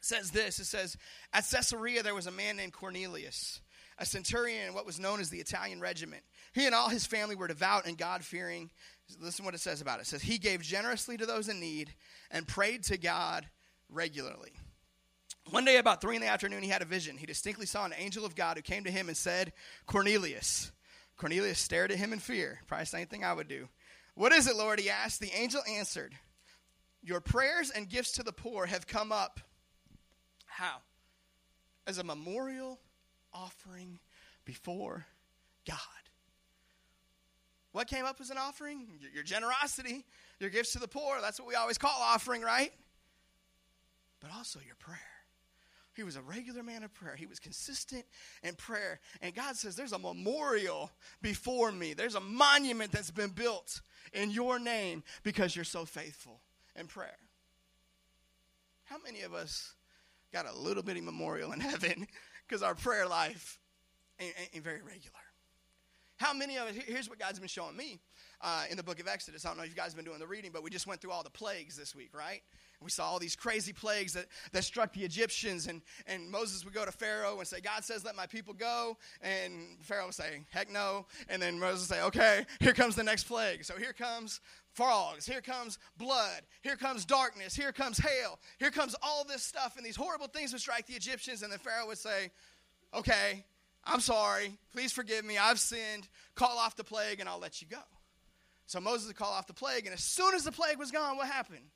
[0.00, 0.96] says this it says
[1.32, 3.60] at caesarea there was a man named cornelius
[3.98, 6.22] a centurion in what was known as the italian regiment.
[6.52, 8.70] He and all his family were devout and god-fearing.
[9.20, 10.02] Listen what it says about it.
[10.02, 11.92] it says he gave generously to those in need
[12.30, 13.46] and prayed to god
[13.88, 14.52] regularly.
[15.50, 17.16] One day about three in the afternoon he had a vision.
[17.16, 19.52] He distinctly saw an angel of god who came to him and said
[19.86, 20.70] cornelius.
[21.16, 22.60] Cornelius stared at him in fear.
[22.66, 23.68] Probably same thing i would do.
[24.14, 24.78] What is it lord?
[24.78, 25.20] he asked.
[25.20, 26.14] The angel answered
[27.02, 29.40] your prayers and gifts to the poor have come up
[30.58, 30.78] how?
[31.86, 32.80] As a memorial
[33.32, 34.00] offering
[34.44, 35.06] before
[35.66, 35.76] God.
[37.70, 38.88] What came up as an offering?
[39.14, 40.04] Your generosity,
[40.40, 41.20] your gifts to the poor.
[41.20, 42.72] That's what we always call offering, right?
[44.20, 44.98] But also your prayer.
[45.94, 47.14] He was a regular man of prayer.
[47.14, 48.04] He was consistent
[48.42, 48.98] in prayer.
[49.20, 50.90] And God says, There's a memorial
[51.22, 51.94] before me.
[51.94, 53.80] There's a monument that's been built
[54.12, 56.40] in your name because you're so faithful
[56.74, 57.18] in prayer.
[58.84, 59.74] How many of us
[60.32, 62.06] got a little bitty memorial in heaven
[62.46, 63.58] because our prayer life
[64.20, 65.18] ain't, ain't, very regular.
[66.18, 68.00] How many of us, here's what God's been showing me
[68.40, 69.44] uh, in the book of Exodus.
[69.44, 71.00] I don't know if you guys have been doing the reading, but we just went
[71.00, 72.42] through all the plagues this week, right?
[72.80, 76.74] We saw all these crazy plagues that, that struck the Egyptians, and, and Moses would
[76.74, 78.96] go to Pharaoh and say, God says, let my people go.
[79.20, 81.06] And Pharaoh would say, heck no.
[81.28, 83.64] And then Moses would say, okay, here comes the next plague.
[83.64, 84.40] So here comes
[84.74, 89.76] frogs, here comes blood, here comes darkness, here comes hail, here comes all this stuff,
[89.76, 92.30] and these horrible things would strike the Egyptians, and the Pharaoh would say,
[92.94, 93.44] Okay,
[93.84, 97.68] I'm sorry, please forgive me, I've sinned, call off the plague, and I'll let you
[97.68, 97.82] go.
[98.66, 101.16] So Moses would call off the plague, and as soon as the plague was gone,
[101.16, 101.70] what happened?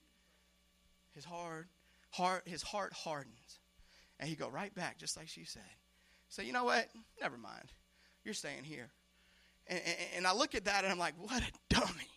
[1.15, 1.69] His heart,
[2.11, 3.35] heart, his heart hardened.
[4.21, 5.63] And he'd go right back, just like she said.
[6.29, 6.89] Say, you know what?
[7.21, 7.73] Never mind.
[8.25, 8.91] You're staying here.
[9.67, 12.09] And, and, and I look at that and I'm like, what a dummy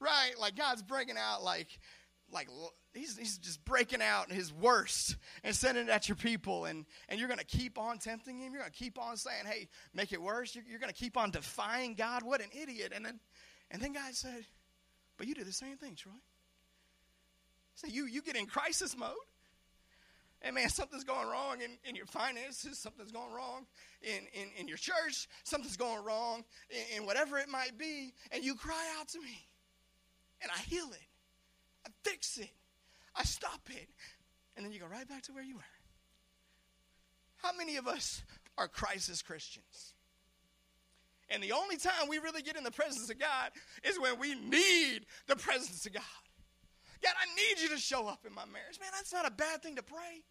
[0.00, 0.32] right?
[0.38, 1.68] Like God's breaking out like
[2.32, 2.48] like
[2.94, 6.64] he's, he's just breaking out his worst and sending it at your people.
[6.66, 8.52] And, and you're going to keep on tempting him.
[8.52, 10.54] You're going to keep on saying hey make it worse.
[10.54, 12.22] You're, you're going to keep on defying god.
[12.22, 12.92] What an idiot.
[12.94, 13.20] And then
[13.70, 14.44] and then god said
[15.16, 16.12] but you do the same thing troy.
[17.74, 19.14] So you you get in crisis mode.
[20.42, 23.66] And man, something's going wrong in, in your finances, something's going wrong
[24.00, 28.42] in, in, in your church, something's going wrong in, in whatever it might be, and
[28.42, 29.49] you cry out to me.
[30.42, 31.06] And I heal it,
[31.86, 32.50] I fix it,
[33.14, 33.88] I stop it,
[34.56, 35.62] and then you go right back to where you were.
[37.42, 38.22] How many of us
[38.58, 39.94] are crisis Christians?
[41.30, 43.52] And the only time we really get in the presence of God
[43.84, 46.02] is when we need the presence of God.
[47.02, 48.78] God, I need you to show up in my marriage.
[48.80, 50.22] Man, that's not a bad thing to pray.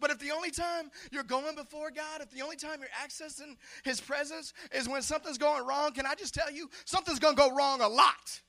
[0.00, 3.56] But if the only time you're going before God, if the only time you're accessing
[3.84, 7.42] His presence is when something's going wrong, can I just tell you, something's going to
[7.42, 8.40] go wrong a lot.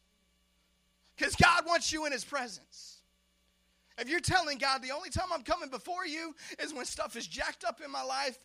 [1.17, 2.97] Because God wants you in His presence.
[3.97, 7.25] If you're telling God, the only time I'm coming before you is when stuff is
[7.25, 8.37] jacked up in my life,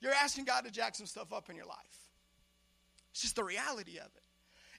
[0.00, 1.76] you're asking God to jack some stuff up in your life.
[3.10, 4.22] It's just the reality of it.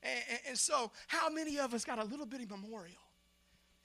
[0.01, 2.95] And, and, and so, how many of us got a little bitty memorial?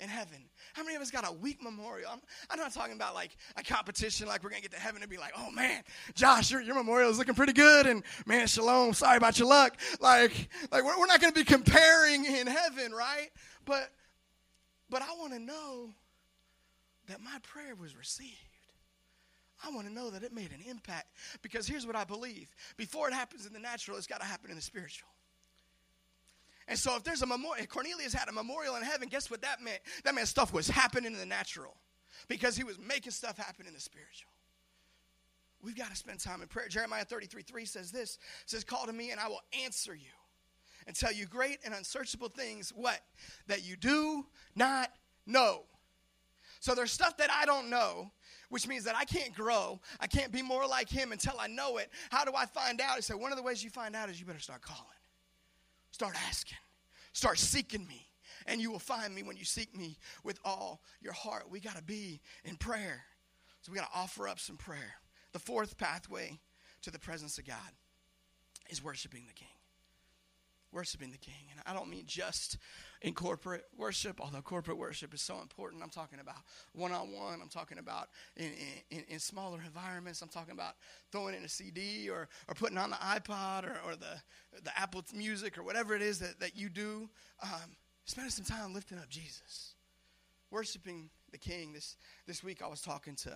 [0.00, 0.38] In heaven.
[0.72, 2.10] How many of us got a weak memorial?
[2.12, 5.10] I'm, I'm, not talking about like a competition, like we're to get to heaven and
[5.10, 5.82] be like, oh man,
[6.14, 7.86] Josh, your, your memorial is looking pretty good.
[7.86, 9.76] And man, shalom, sorry about your luck.
[10.00, 13.28] Like, like we're, we're not to be comparing in heaven, right?
[13.64, 13.90] But,
[14.90, 15.90] but I want to know
[17.08, 18.36] that my prayer was received.
[19.64, 21.06] I want to know that it made an impact
[21.40, 24.50] because here's what I believe before it happens in the natural, it's got to happen
[24.50, 25.08] in the spiritual.
[26.66, 29.60] And so, if there's a memorial, Cornelius had a memorial in heaven, guess what that
[29.60, 29.80] meant?
[30.04, 31.76] That meant stuff was happening in the natural
[32.28, 34.30] because he was making stuff happen in the spiritual.
[35.62, 36.68] We've got to spend time in prayer.
[36.68, 40.10] Jeremiah 33 3 says this says, Call to me and I will answer you
[40.86, 43.00] and tell you great and unsearchable things, what?
[43.46, 44.90] That you do not
[45.26, 45.62] know.
[46.60, 48.10] So there's stuff that I don't know,
[48.50, 49.80] which means that I can't grow.
[50.00, 51.90] I can't be more like him until I know it.
[52.10, 52.96] How do I find out?
[52.96, 54.82] He said, one of the ways you find out is you better start calling.
[55.94, 56.58] Start asking.
[57.12, 58.08] Start seeking me.
[58.48, 61.48] And you will find me when you seek me with all your heart.
[61.48, 63.04] We got to be in prayer.
[63.60, 64.94] So we got to offer up some prayer.
[65.32, 66.40] The fourth pathway
[66.82, 67.56] to the presence of God
[68.70, 69.46] is worshiping the King.
[70.74, 71.46] Worshiping the King.
[71.52, 72.58] And I don't mean just
[73.00, 75.82] in corporate worship, although corporate worship is so important.
[75.82, 76.38] I'm talking about
[76.72, 77.40] one on one.
[77.40, 78.50] I'm talking about in,
[78.90, 80.20] in, in, smaller environments.
[80.20, 80.74] I'm talking about
[81.12, 84.20] throwing in a CD or, or putting on the iPod or, or the,
[84.62, 87.08] the Apple Music or whatever it is that, that you do.
[87.42, 89.74] Um, spending some time lifting up Jesus,
[90.50, 91.72] worshiping the King.
[91.72, 93.30] This, this week I was talking to,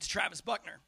[0.00, 0.80] to Travis Buckner.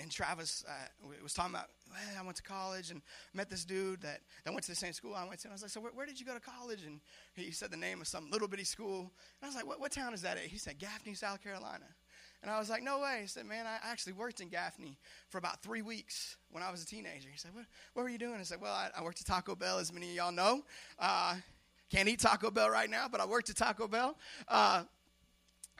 [0.00, 3.02] And, Travis uh, was talking about, well, I went to college and
[3.34, 5.48] met this dude that, that went to the same school I went to.
[5.48, 6.84] And I was like, so where, where, did you go to college?
[6.84, 7.00] And
[7.34, 9.00] he said the name of some little bitty school.
[9.00, 10.44] And I was like, what, what town is that at?
[10.44, 11.86] He said, Gaffney, South Carolina.
[12.42, 13.18] And I was like, no way.
[13.22, 14.96] He said, man, I actually worked in Gaffney
[15.28, 17.28] for about three weeks when I was a teenager.
[17.30, 18.36] He said, what, what were you doing?
[18.38, 20.62] I said, well, I, I worked at Taco Bell, as many of y'all know.
[20.98, 21.34] Uh,
[21.90, 24.16] can't eat Taco Bell right now, but I worked at Taco Bell.
[24.46, 24.84] Uh,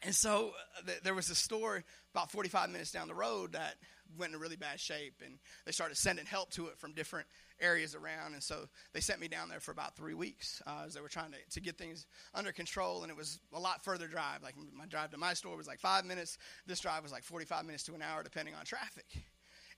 [0.03, 3.75] and so uh, th- there was a store about 45 minutes down the road that
[4.17, 7.27] went in really bad shape, and they started sending help to it from different
[7.61, 8.35] areas around.
[8.35, 11.09] And so they sent me down there for about three weeks uh, as they were
[11.09, 13.03] trying to, to get things under control.
[13.03, 14.43] And it was a lot further drive.
[14.43, 16.39] Like my drive to my store was like five minutes.
[16.67, 19.07] This drive was like 45 minutes to an hour, depending on traffic.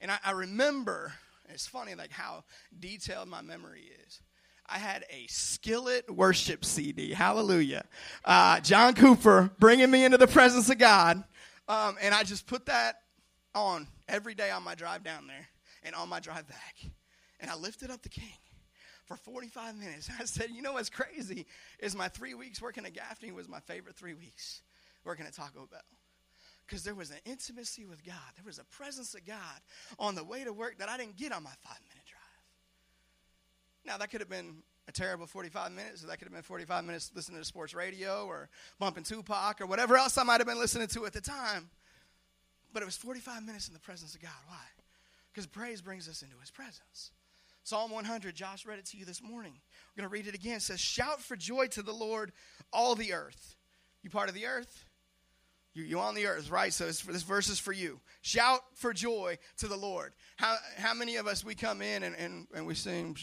[0.00, 1.12] And I, I remember,
[1.48, 2.44] it's funny like how
[2.78, 4.20] detailed my memory is.
[4.72, 7.12] I had a skillet worship CD.
[7.12, 7.84] Hallelujah.
[8.24, 11.24] Uh, John Cooper bringing me into the presence of God.
[11.68, 12.96] Um, and I just put that
[13.54, 15.48] on every day on my drive down there
[15.84, 16.76] and on my drive back.
[17.40, 18.36] And I lifted up the king
[19.06, 20.10] for 45 minutes.
[20.20, 21.46] I said, you know what's crazy
[21.78, 24.62] is my three weeks working at Gaffney was my favorite three weeks
[25.04, 25.80] working at Taco Bell.
[26.66, 28.14] Because there was an intimacy with God.
[28.36, 29.60] There was a presence of God
[29.98, 32.20] on the way to work that I didn't get on my five minute drive.
[33.84, 37.10] Now, that could have been a terrible 45 minutes, that could have been 45 minutes
[37.14, 40.88] listening to sports radio or bumping Tupac or whatever else I might have been listening
[40.88, 41.70] to at the time.
[42.72, 44.30] But it was 45 minutes in the presence of God.
[44.46, 44.56] Why?
[45.32, 47.10] Because praise brings us into his presence.
[47.62, 49.52] Psalm 100, Josh read it to you this morning.
[49.96, 50.56] We're going to read it again.
[50.56, 52.32] It says, Shout for joy to the Lord,
[52.72, 53.56] all the earth.
[54.02, 54.84] You part of the earth?
[55.74, 56.72] You, you on the earth, right?
[56.72, 58.00] So this verse is for you.
[58.22, 60.12] Shout for joy to the Lord.
[60.36, 63.16] How, how many of us we come in and, and, and we sing,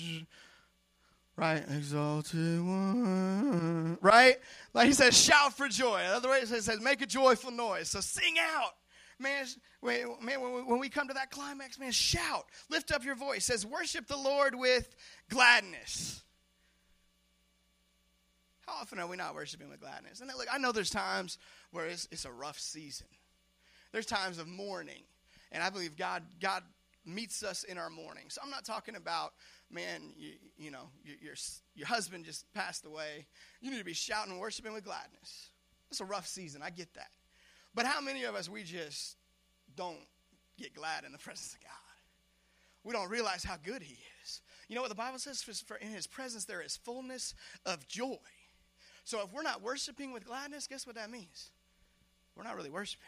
[1.35, 1.63] right?
[1.69, 4.37] Exalted one, right?
[4.73, 5.99] Like he says, shout for joy.
[6.05, 7.89] Another way it says, make a joyful noise.
[7.89, 8.75] So sing out
[9.19, 9.45] man,
[10.21, 13.49] man when we come to that climax, man, shout, lift up your voice.
[13.49, 14.95] It says, worship the Lord with
[15.29, 16.23] gladness.
[18.67, 20.19] How often are we not worshiping with gladness?
[20.19, 21.37] And look, I know there's times
[21.71, 23.07] where it's, it's a rough season.
[23.93, 25.03] There's times of mourning,
[25.51, 26.63] and I believe God God
[27.05, 28.25] meets us in our mourning.
[28.27, 29.33] So I'm not talking about,
[29.71, 31.33] man, you, you know, your, your,
[31.73, 33.25] your husband just passed away.
[33.61, 35.51] You need to be shouting and worshiping with gladness.
[35.89, 36.61] It's a rough season.
[36.61, 37.07] I get that.
[37.77, 39.17] But how many of us, we just
[39.75, 39.99] don't
[40.57, 41.69] get glad in the presence of God?
[42.83, 44.41] We don't realize how good He is.
[44.67, 45.43] You know what the Bible says?
[45.43, 47.35] For in His presence there is fullness
[47.67, 48.17] of joy.
[49.03, 51.51] So if we're not worshiping with gladness, guess what that means?
[52.35, 53.05] We're not really worshiping.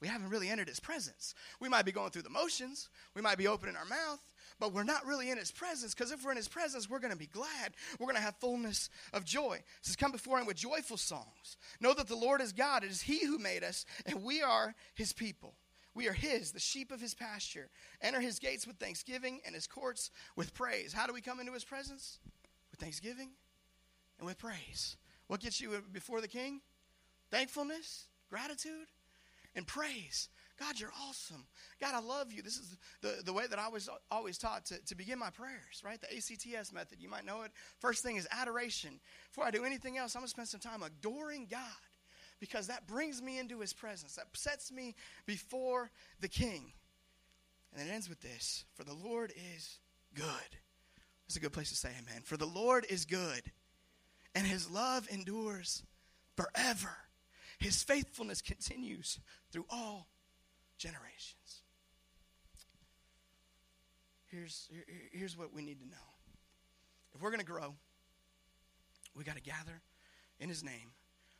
[0.00, 1.34] We haven't really entered His presence.
[1.60, 4.20] We might be going through the motions, we might be opening our mouth,
[4.60, 7.12] but we're not really in his presence because if we're in his presence, we're going
[7.12, 7.72] to be glad.
[7.98, 9.54] We're going to have fullness of joy.
[9.54, 11.56] It says, Come before him with joyful songs.
[11.80, 12.84] Know that the Lord is God.
[12.84, 15.54] It is he who made us, and we are his people.
[15.94, 17.68] We are his, the sheep of his pasture.
[18.00, 20.92] Enter his gates with thanksgiving and his courts with praise.
[20.92, 22.18] How do we come into his presence?
[22.70, 23.30] With thanksgiving
[24.18, 24.96] and with praise.
[25.26, 26.60] What gets you before the king?
[27.30, 28.86] Thankfulness, gratitude,
[29.54, 30.28] and praise.
[30.60, 31.46] God, you're awesome.
[31.80, 32.42] God, I love you.
[32.42, 35.82] This is the, the way that I was always taught to, to begin my prayers,
[35.82, 35.98] right?
[35.98, 36.98] The ACTS method.
[37.00, 37.50] You might know it.
[37.78, 39.00] First thing is adoration.
[39.30, 41.60] Before I do anything else, I'm going to spend some time adoring God
[42.40, 44.16] because that brings me into his presence.
[44.16, 44.94] That sets me
[45.24, 45.90] before
[46.20, 46.72] the king.
[47.74, 49.78] And it ends with this For the Lord is
[50.14, 50.26] good.
[51.26, 52.22] It's a good place to say amen.
[52.24, 53.42] For the Lord is good,
[54.34, 55.84] and his love endures
[56.36, 56.96] forever.
[57.60, 59.20] His faithfulness continues
[59.52, 60.08] through all
[60.80, 61.62] generations.
[64.26, 64.70] Here's,
[65.12, 66.08] here's what we need to know.
[67.14, 67.74] If we're going to grow,
[69.14, 69.82] we got to gather
[70.38, 70.94] in His name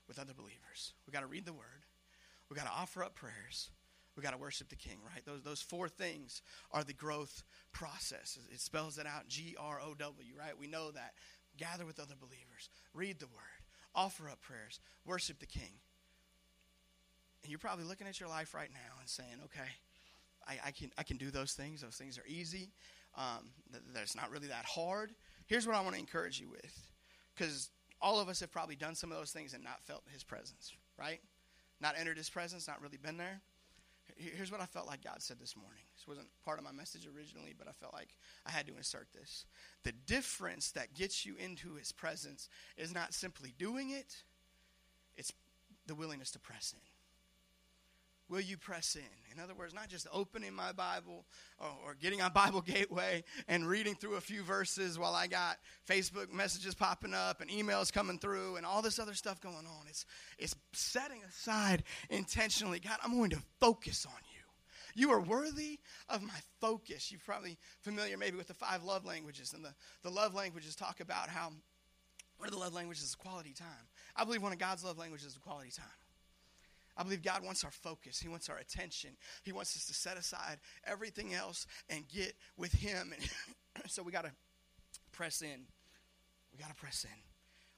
[0.07, 0.93] with other believers.
[1.07, 1.87] We got to read the Word.
[2.51, 3.71] We got to offer up prayers.
[4.17, 5.25] We got to worship the King, right?
[5.25, 8.39] Those, those four things are the growth process.
[8.53, 10.59] It spells it out G R O W, right?
[10.59, 11.15] We know that.
[11.57, 13.65] Gather with other believers, read the Word,
[13.95, 15.81] offer up prayers, worship the King.
[17.43, 19.69] And you're probably looking at your life right now and saying, okay,
[20.47, 21.81] I, I can, I can do those things.
[21.81, 22.73] Those things are easy.
[23.17, 23.51] Um,
[23.95, 25.13] that's not really that hard.
[25.47, 26.87] Here's what I want to encourage you with
[27.35, 27.71] because
[28.01, 30.73] all of us have probably done some of those things and not felt his presence,
[30.99, 31.21] right?
[31.81, 33.41] Not entered his presence, not really been there.
[34.17, 35.83] Here's what I felt like God said this morning.
[35.97, 38.17] This wasn't part of my message originally, but I felt like
[38.47, 39.47] I had to insert this.
[39.83, 44.15] The difference that gets you into his presence is not simply doing it,
[45.17, 45.33] it's
[45.87, 46.81] the willingness to press in
[48.31, 49.33] will you press in?
[49.33, 51.27] In other words, not just opening my Bible
[51.59, 55.59] or, or, getting on Bible Gateway and reading through a few verses while I got
[55.89, 59.87] Facebook messages popping up and emails coming through and all this other stuff going on.
[59.89, 60.07] It's,
[60.39, 64.41] it's setting aside intentionally, God, I'm going to focus on you.
[64.95, 65.79] You are worthy
[66.09, 67.11] of my focus.
[67.11, 71.01] You're probably familiar maybe with the five love languages, and the, the love languages talk
[71.01, 71.53] about how
[72.39, 73.69] one of the love languages is quality time.
[74.17, 75.87] I believe one of God's love languages is quality time.
[76.97, 78.19] I believe God wants our focus.
[78.19, 79.11] He wants our attention.
[79.43, 83.15] He wants us to set aside everything else and get with Him.
[83.83, 84.33] And so we got to
[85.13, 85.65] press in.
[86.53, 87.30] We got to press in.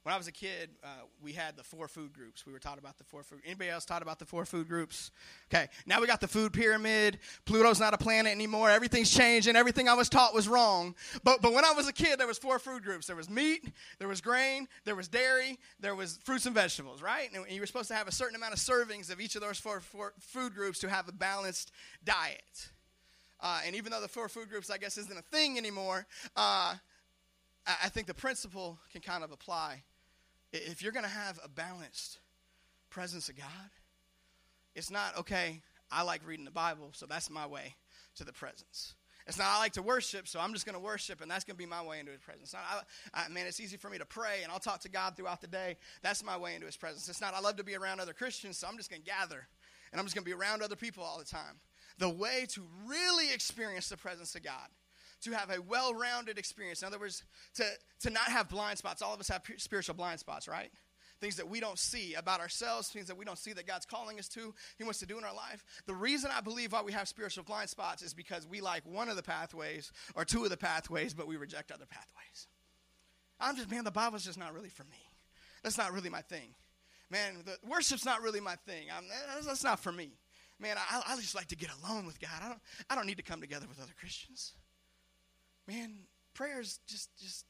[0.03, 0.89] When I was a kid, uh,
[1.23, 2.45] we had the four food groups.
[2.45, 3.39] We were taught about the four food.
[3.47, 5.13] Anybody else taught about the four food groups?
[5.53, 7.21] Okay, now we got the food pyramid.
[7.45, 8.69] Pluto's not a planet anymore.
[8.69, 9.55] Everything's changing.
[9.55, 10.97] Everything I was taught was wrong.
[11.23, 13.07] But but when I was a kid, there was four food groups.
[13.07, 17.01] There was meat, there was grain, there was dairy, there was fruits and vegetables.
[17.01, 19.41] Right, and you were supposed to have a certain amount of servings of each of
[19.41, 21.71] those four, four food groups to have a balanced
[22.05, 22.71] diet.
[23.39, 26.75] Uh, and even though the four food groups, I guess, isn't a thing anymore, uh,
[27.67, 29.83] I think the principle can kind of apply
[30.53, 32.19] if you're going to have a balanced
[32.91, 33.71] presence of God,
[34.75, 37.75] it's not, okay, I like reading the Bible, so that's my way
[38.17, 38.95] to the presence.
[39.27, 41.55] It's not I like to worship, so I'm just going to worship, and that's going
[41.55, 42.53] to be my way into His presence.
[42.53, 42.63] Not,
[43.15, 45.41] I, I, man, it's easy for me to pray, and I'll talk to God throughout
[45.41, 45.77] the day.
[46.03, 47.09] That's my way into His presence.
[47.09, 49.47] It's not I love to be around other Christians, so I'm just going to gather,
[49.93, 51.61] and I'm just going to be around other people all the time.
[51.99, 54.69] The way to really experience the presence of God
[55.23, 56.83] to have a well rounded experience.
[56.83, 57.65] In other words, to,
[58.01, 59.03] to not have blind spots.
[59.03, 60.71] All of us have spiritual blind spots, right?
[61.21, 64.19] Things that we don't see about ourselves, things that we don't see that God's calling
[64.19, 65.65] us to, He wants to do in our life.
[65.87, 69.09] The reason I believe why we have spiritual blind spots is because we like one
[69.09, 72.49] of the pathways or two of the pathways, but we reject other pathways.
[73.39, 74.99] I'm just, man, the Bible's just not really for me.
[75.63, 76.55] That's not really my thing.
[77.11, 78.87] Man, the worship's not really my thing.
[78.97, 79.05] I'm,
[79.45, 80.17] that's not for me.
[80.59, 82.31] Man, I, I just like to get alone with God.
[82.41, 82.61] I don't,
[82.91, 84.55] I don't need to come together with other Christians
[85.73, 85.93] man,
[86.35, 87.47] prayers just just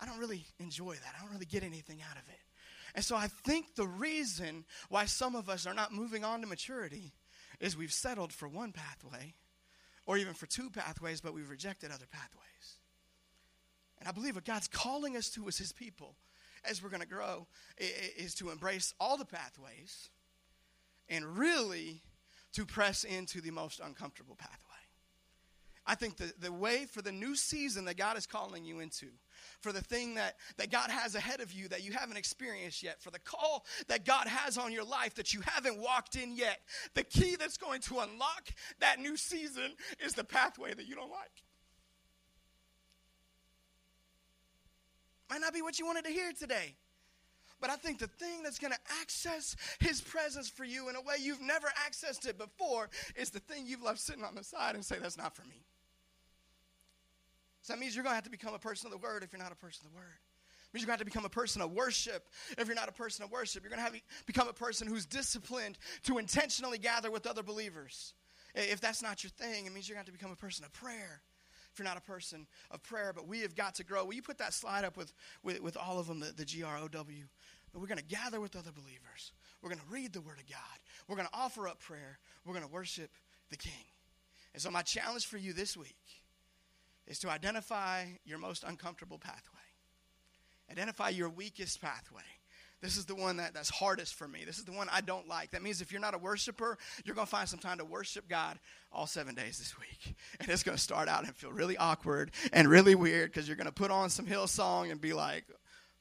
[0.00, 1.14] I don't really enjoy that.
[1.16, 2.40] I don't really get anything out of it.
[2.94, 6.46] And so I think the reason why some of us are not moving on to
[6.46, 7.12] maturity
[7.60, 9.34] is we've settled for one pathway
[10.06, 12.78] or even for two pathways, but we've rejected other pathways.
[13.98, 16.16] And I believe what God's calling us to as His people
[16.64, 17.46] as we're going to grow
[17.78, 20.08] is to embrace all the pathways
[21.08, 22.02] and really
[22.54, 24.69] to press into the most uncomfortable pathway.
[25.86, 29.06] I think the, the way for the new season that God is calling you into,
[29.60, 33.00] for the thing that, that God has ahead of you that you haven't experienced yet,
[33.00, 36.60] for the call that God has on your life that you haven't walked in yet.
[36.94, 38.50] The key that's going to unlock
[38.80, 39.72] that new season
[40.04, 41.44] is the pathway that you don't like.
[45.30, 46.74] Might not be what you wanted to hear today.
[47.60, 51.00] But I think the thing that's going to access his presence for you in a
[51.00, 54.74] way you've never accessed it before is the thing you've left sitting on the side
[54.74, 55.64] and say, that's not for me.
[57.62, 59.32] So that means you're going to have to become a person of the word if
[59.32, 60.18] you're not a person of the word.
[60.72, 62.92] Means you're going to have to become a person of worship if you're not a
[62.92, 63.64] person of worship.
[63.64, 67.42] You're going to have to become a person who's disciplined to intentionally gather with other
[67.42, 68.14] believers.
[68.54, 70.64] If that's not your thing, it means you're going to have to become a person
[70.64, 71.22] of prayer
[71.72, 73.12] if you're not a person of prayer.
[73.14, 74.04] But we have got to grow.
[74.04, 75.12] Will you put that slide up with,
[75.42, 77.24] with, with all of them, the, the G R O W?
[77.72, 79.32] We're going to gather with other believers.
[79.62, 80.78] We're going to read the Word of God.
[81.06, 82.18] We're going to offer up prayer.
[82.44, 83.10] We're going to worship
[83.50, 83.84] the King.
[84.52, 85.96] And so, my challenge for you this week
[87.06, 89.60] is to identify your most uncomfortable pathway,
[90.70, 92.22] identify your weakest pathway.
[92.82, 94.44] This is the one that, that's hardest for me.
[94.46, 95.50] This is the one I don't like.
[95.50, 98.28] That means if you're not a worshiper, you're going to find some time to worship
[98.28, 98.58] God
[98.90, 100.16] all seven days this week.
[100.40, 103.56] And it's going to start out and feel really awkward and really weird because you're
[103.56, 105.44] going to put on some Hillsong and be like,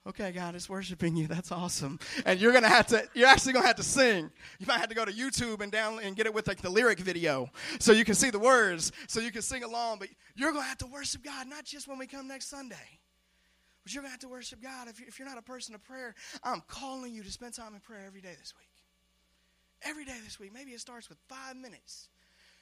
[0.07, 1.27] okay, God is worshiping you.
[1.27, 1.99] That's awesome.
[2.25, 4.32] And you're gonna have to, you're actually gonna have to sing.
[4.57, 6.69] You might have to go to YouTube and down and get it with like the
[6.69, 7.49] lyric video
[7.80, 9.99] so you can see the words, so you can sing along.
[9.99, 12.99] But you're gonna have to worship God, not just when we come next Sunday.
[13.89, 14.87] But you're gonna have to worship God.
[14.87, 16.13] If, you, if you're not a person of prayer,
[16.43, 18.69] I'm calling you to spend time in prayer every day this week.
[19.81, 20.53] Every day this week.
[20.53, 22.07] Maybe it starts with five minutes.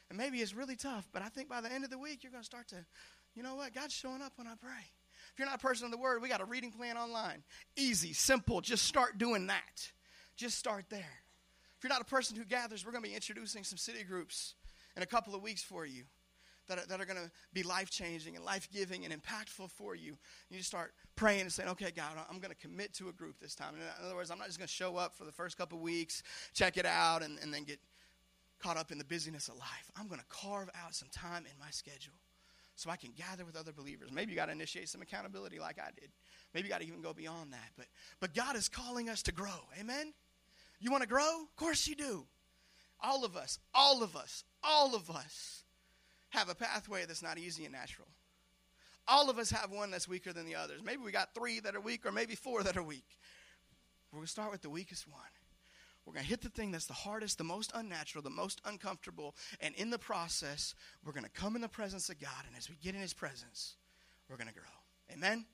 [0.08, 2.32] And maybe it's really tough, but I think by the end of the week, you're
[2.32, 2.78] going to start to,
[3.36, 3.74] you know what?
[3.74, 4.86] God's showing up when I pray.
[5.34, 7.44] If you're not a person of the word, we got a reading plan online.
[7.76, 8.62] Easy, simple.
[8.62, 9.92] Just start doing that.
[10.38, 11.20] Just start there.
[11.78, 14.56] If you're not a person who gathers, we're going to be introducing some city groups
[14.96, 16.06] in a couple of weeks for you
[16.68, 19.96] that are, that are going to be life changing and life giving and impactful for
[19.96, 20.18] you.
[20.50, 23.56] You start praying and saying, okay, God, I'm going to commit to a group this
[23.56, 23.76] time.
[23.76, 26.24] In other words, I'm not just going to show up for the first couple weeks,
[26.54, 27.80] check it out, and, and then get
[28.60, 29.92] caught up in the busyness of life.
[29.96, 32.14] I'm going to carve out some time in my schedule
[32.76, 34.12] so I can gather with other believers.
[34.12, 36.10] Maybe you got to initiate some accountability like I did.
[36.54, 37.72] Maybe you got to even go beyond that.
[37.76, 37.88] But,
[38.20, 39.68] but God is calling us to grow.
[39.80, 40.14] Amen?
[40.80, 41.42] You want to grow?
[41.42, 42.28] Of course you do.
[43.00, 45.64] All of us, all of us, all of us
[46.30, 48.08] have a pathway that's not easy and natural.
[49.08, 50.82] All of us have one that's weaker than the others.
[50.84, 53.18] Maybe we got three that are weak, or maybe four that are weak.
[54.12, 55.22] We're going to start with the weakest one.
[56.06, 59.36] We're going to hit the thing that's the hardest, the most unnatural, the most uncomfortable.
[59.60, 60.74] And in the process,
[61.04, 62.46] we're going to come in the presence of God.
[62.48, 63.76] And as we get in His presence,
[64.30, 64.64] we're going to grow.
[65.12, 65.46] Amen?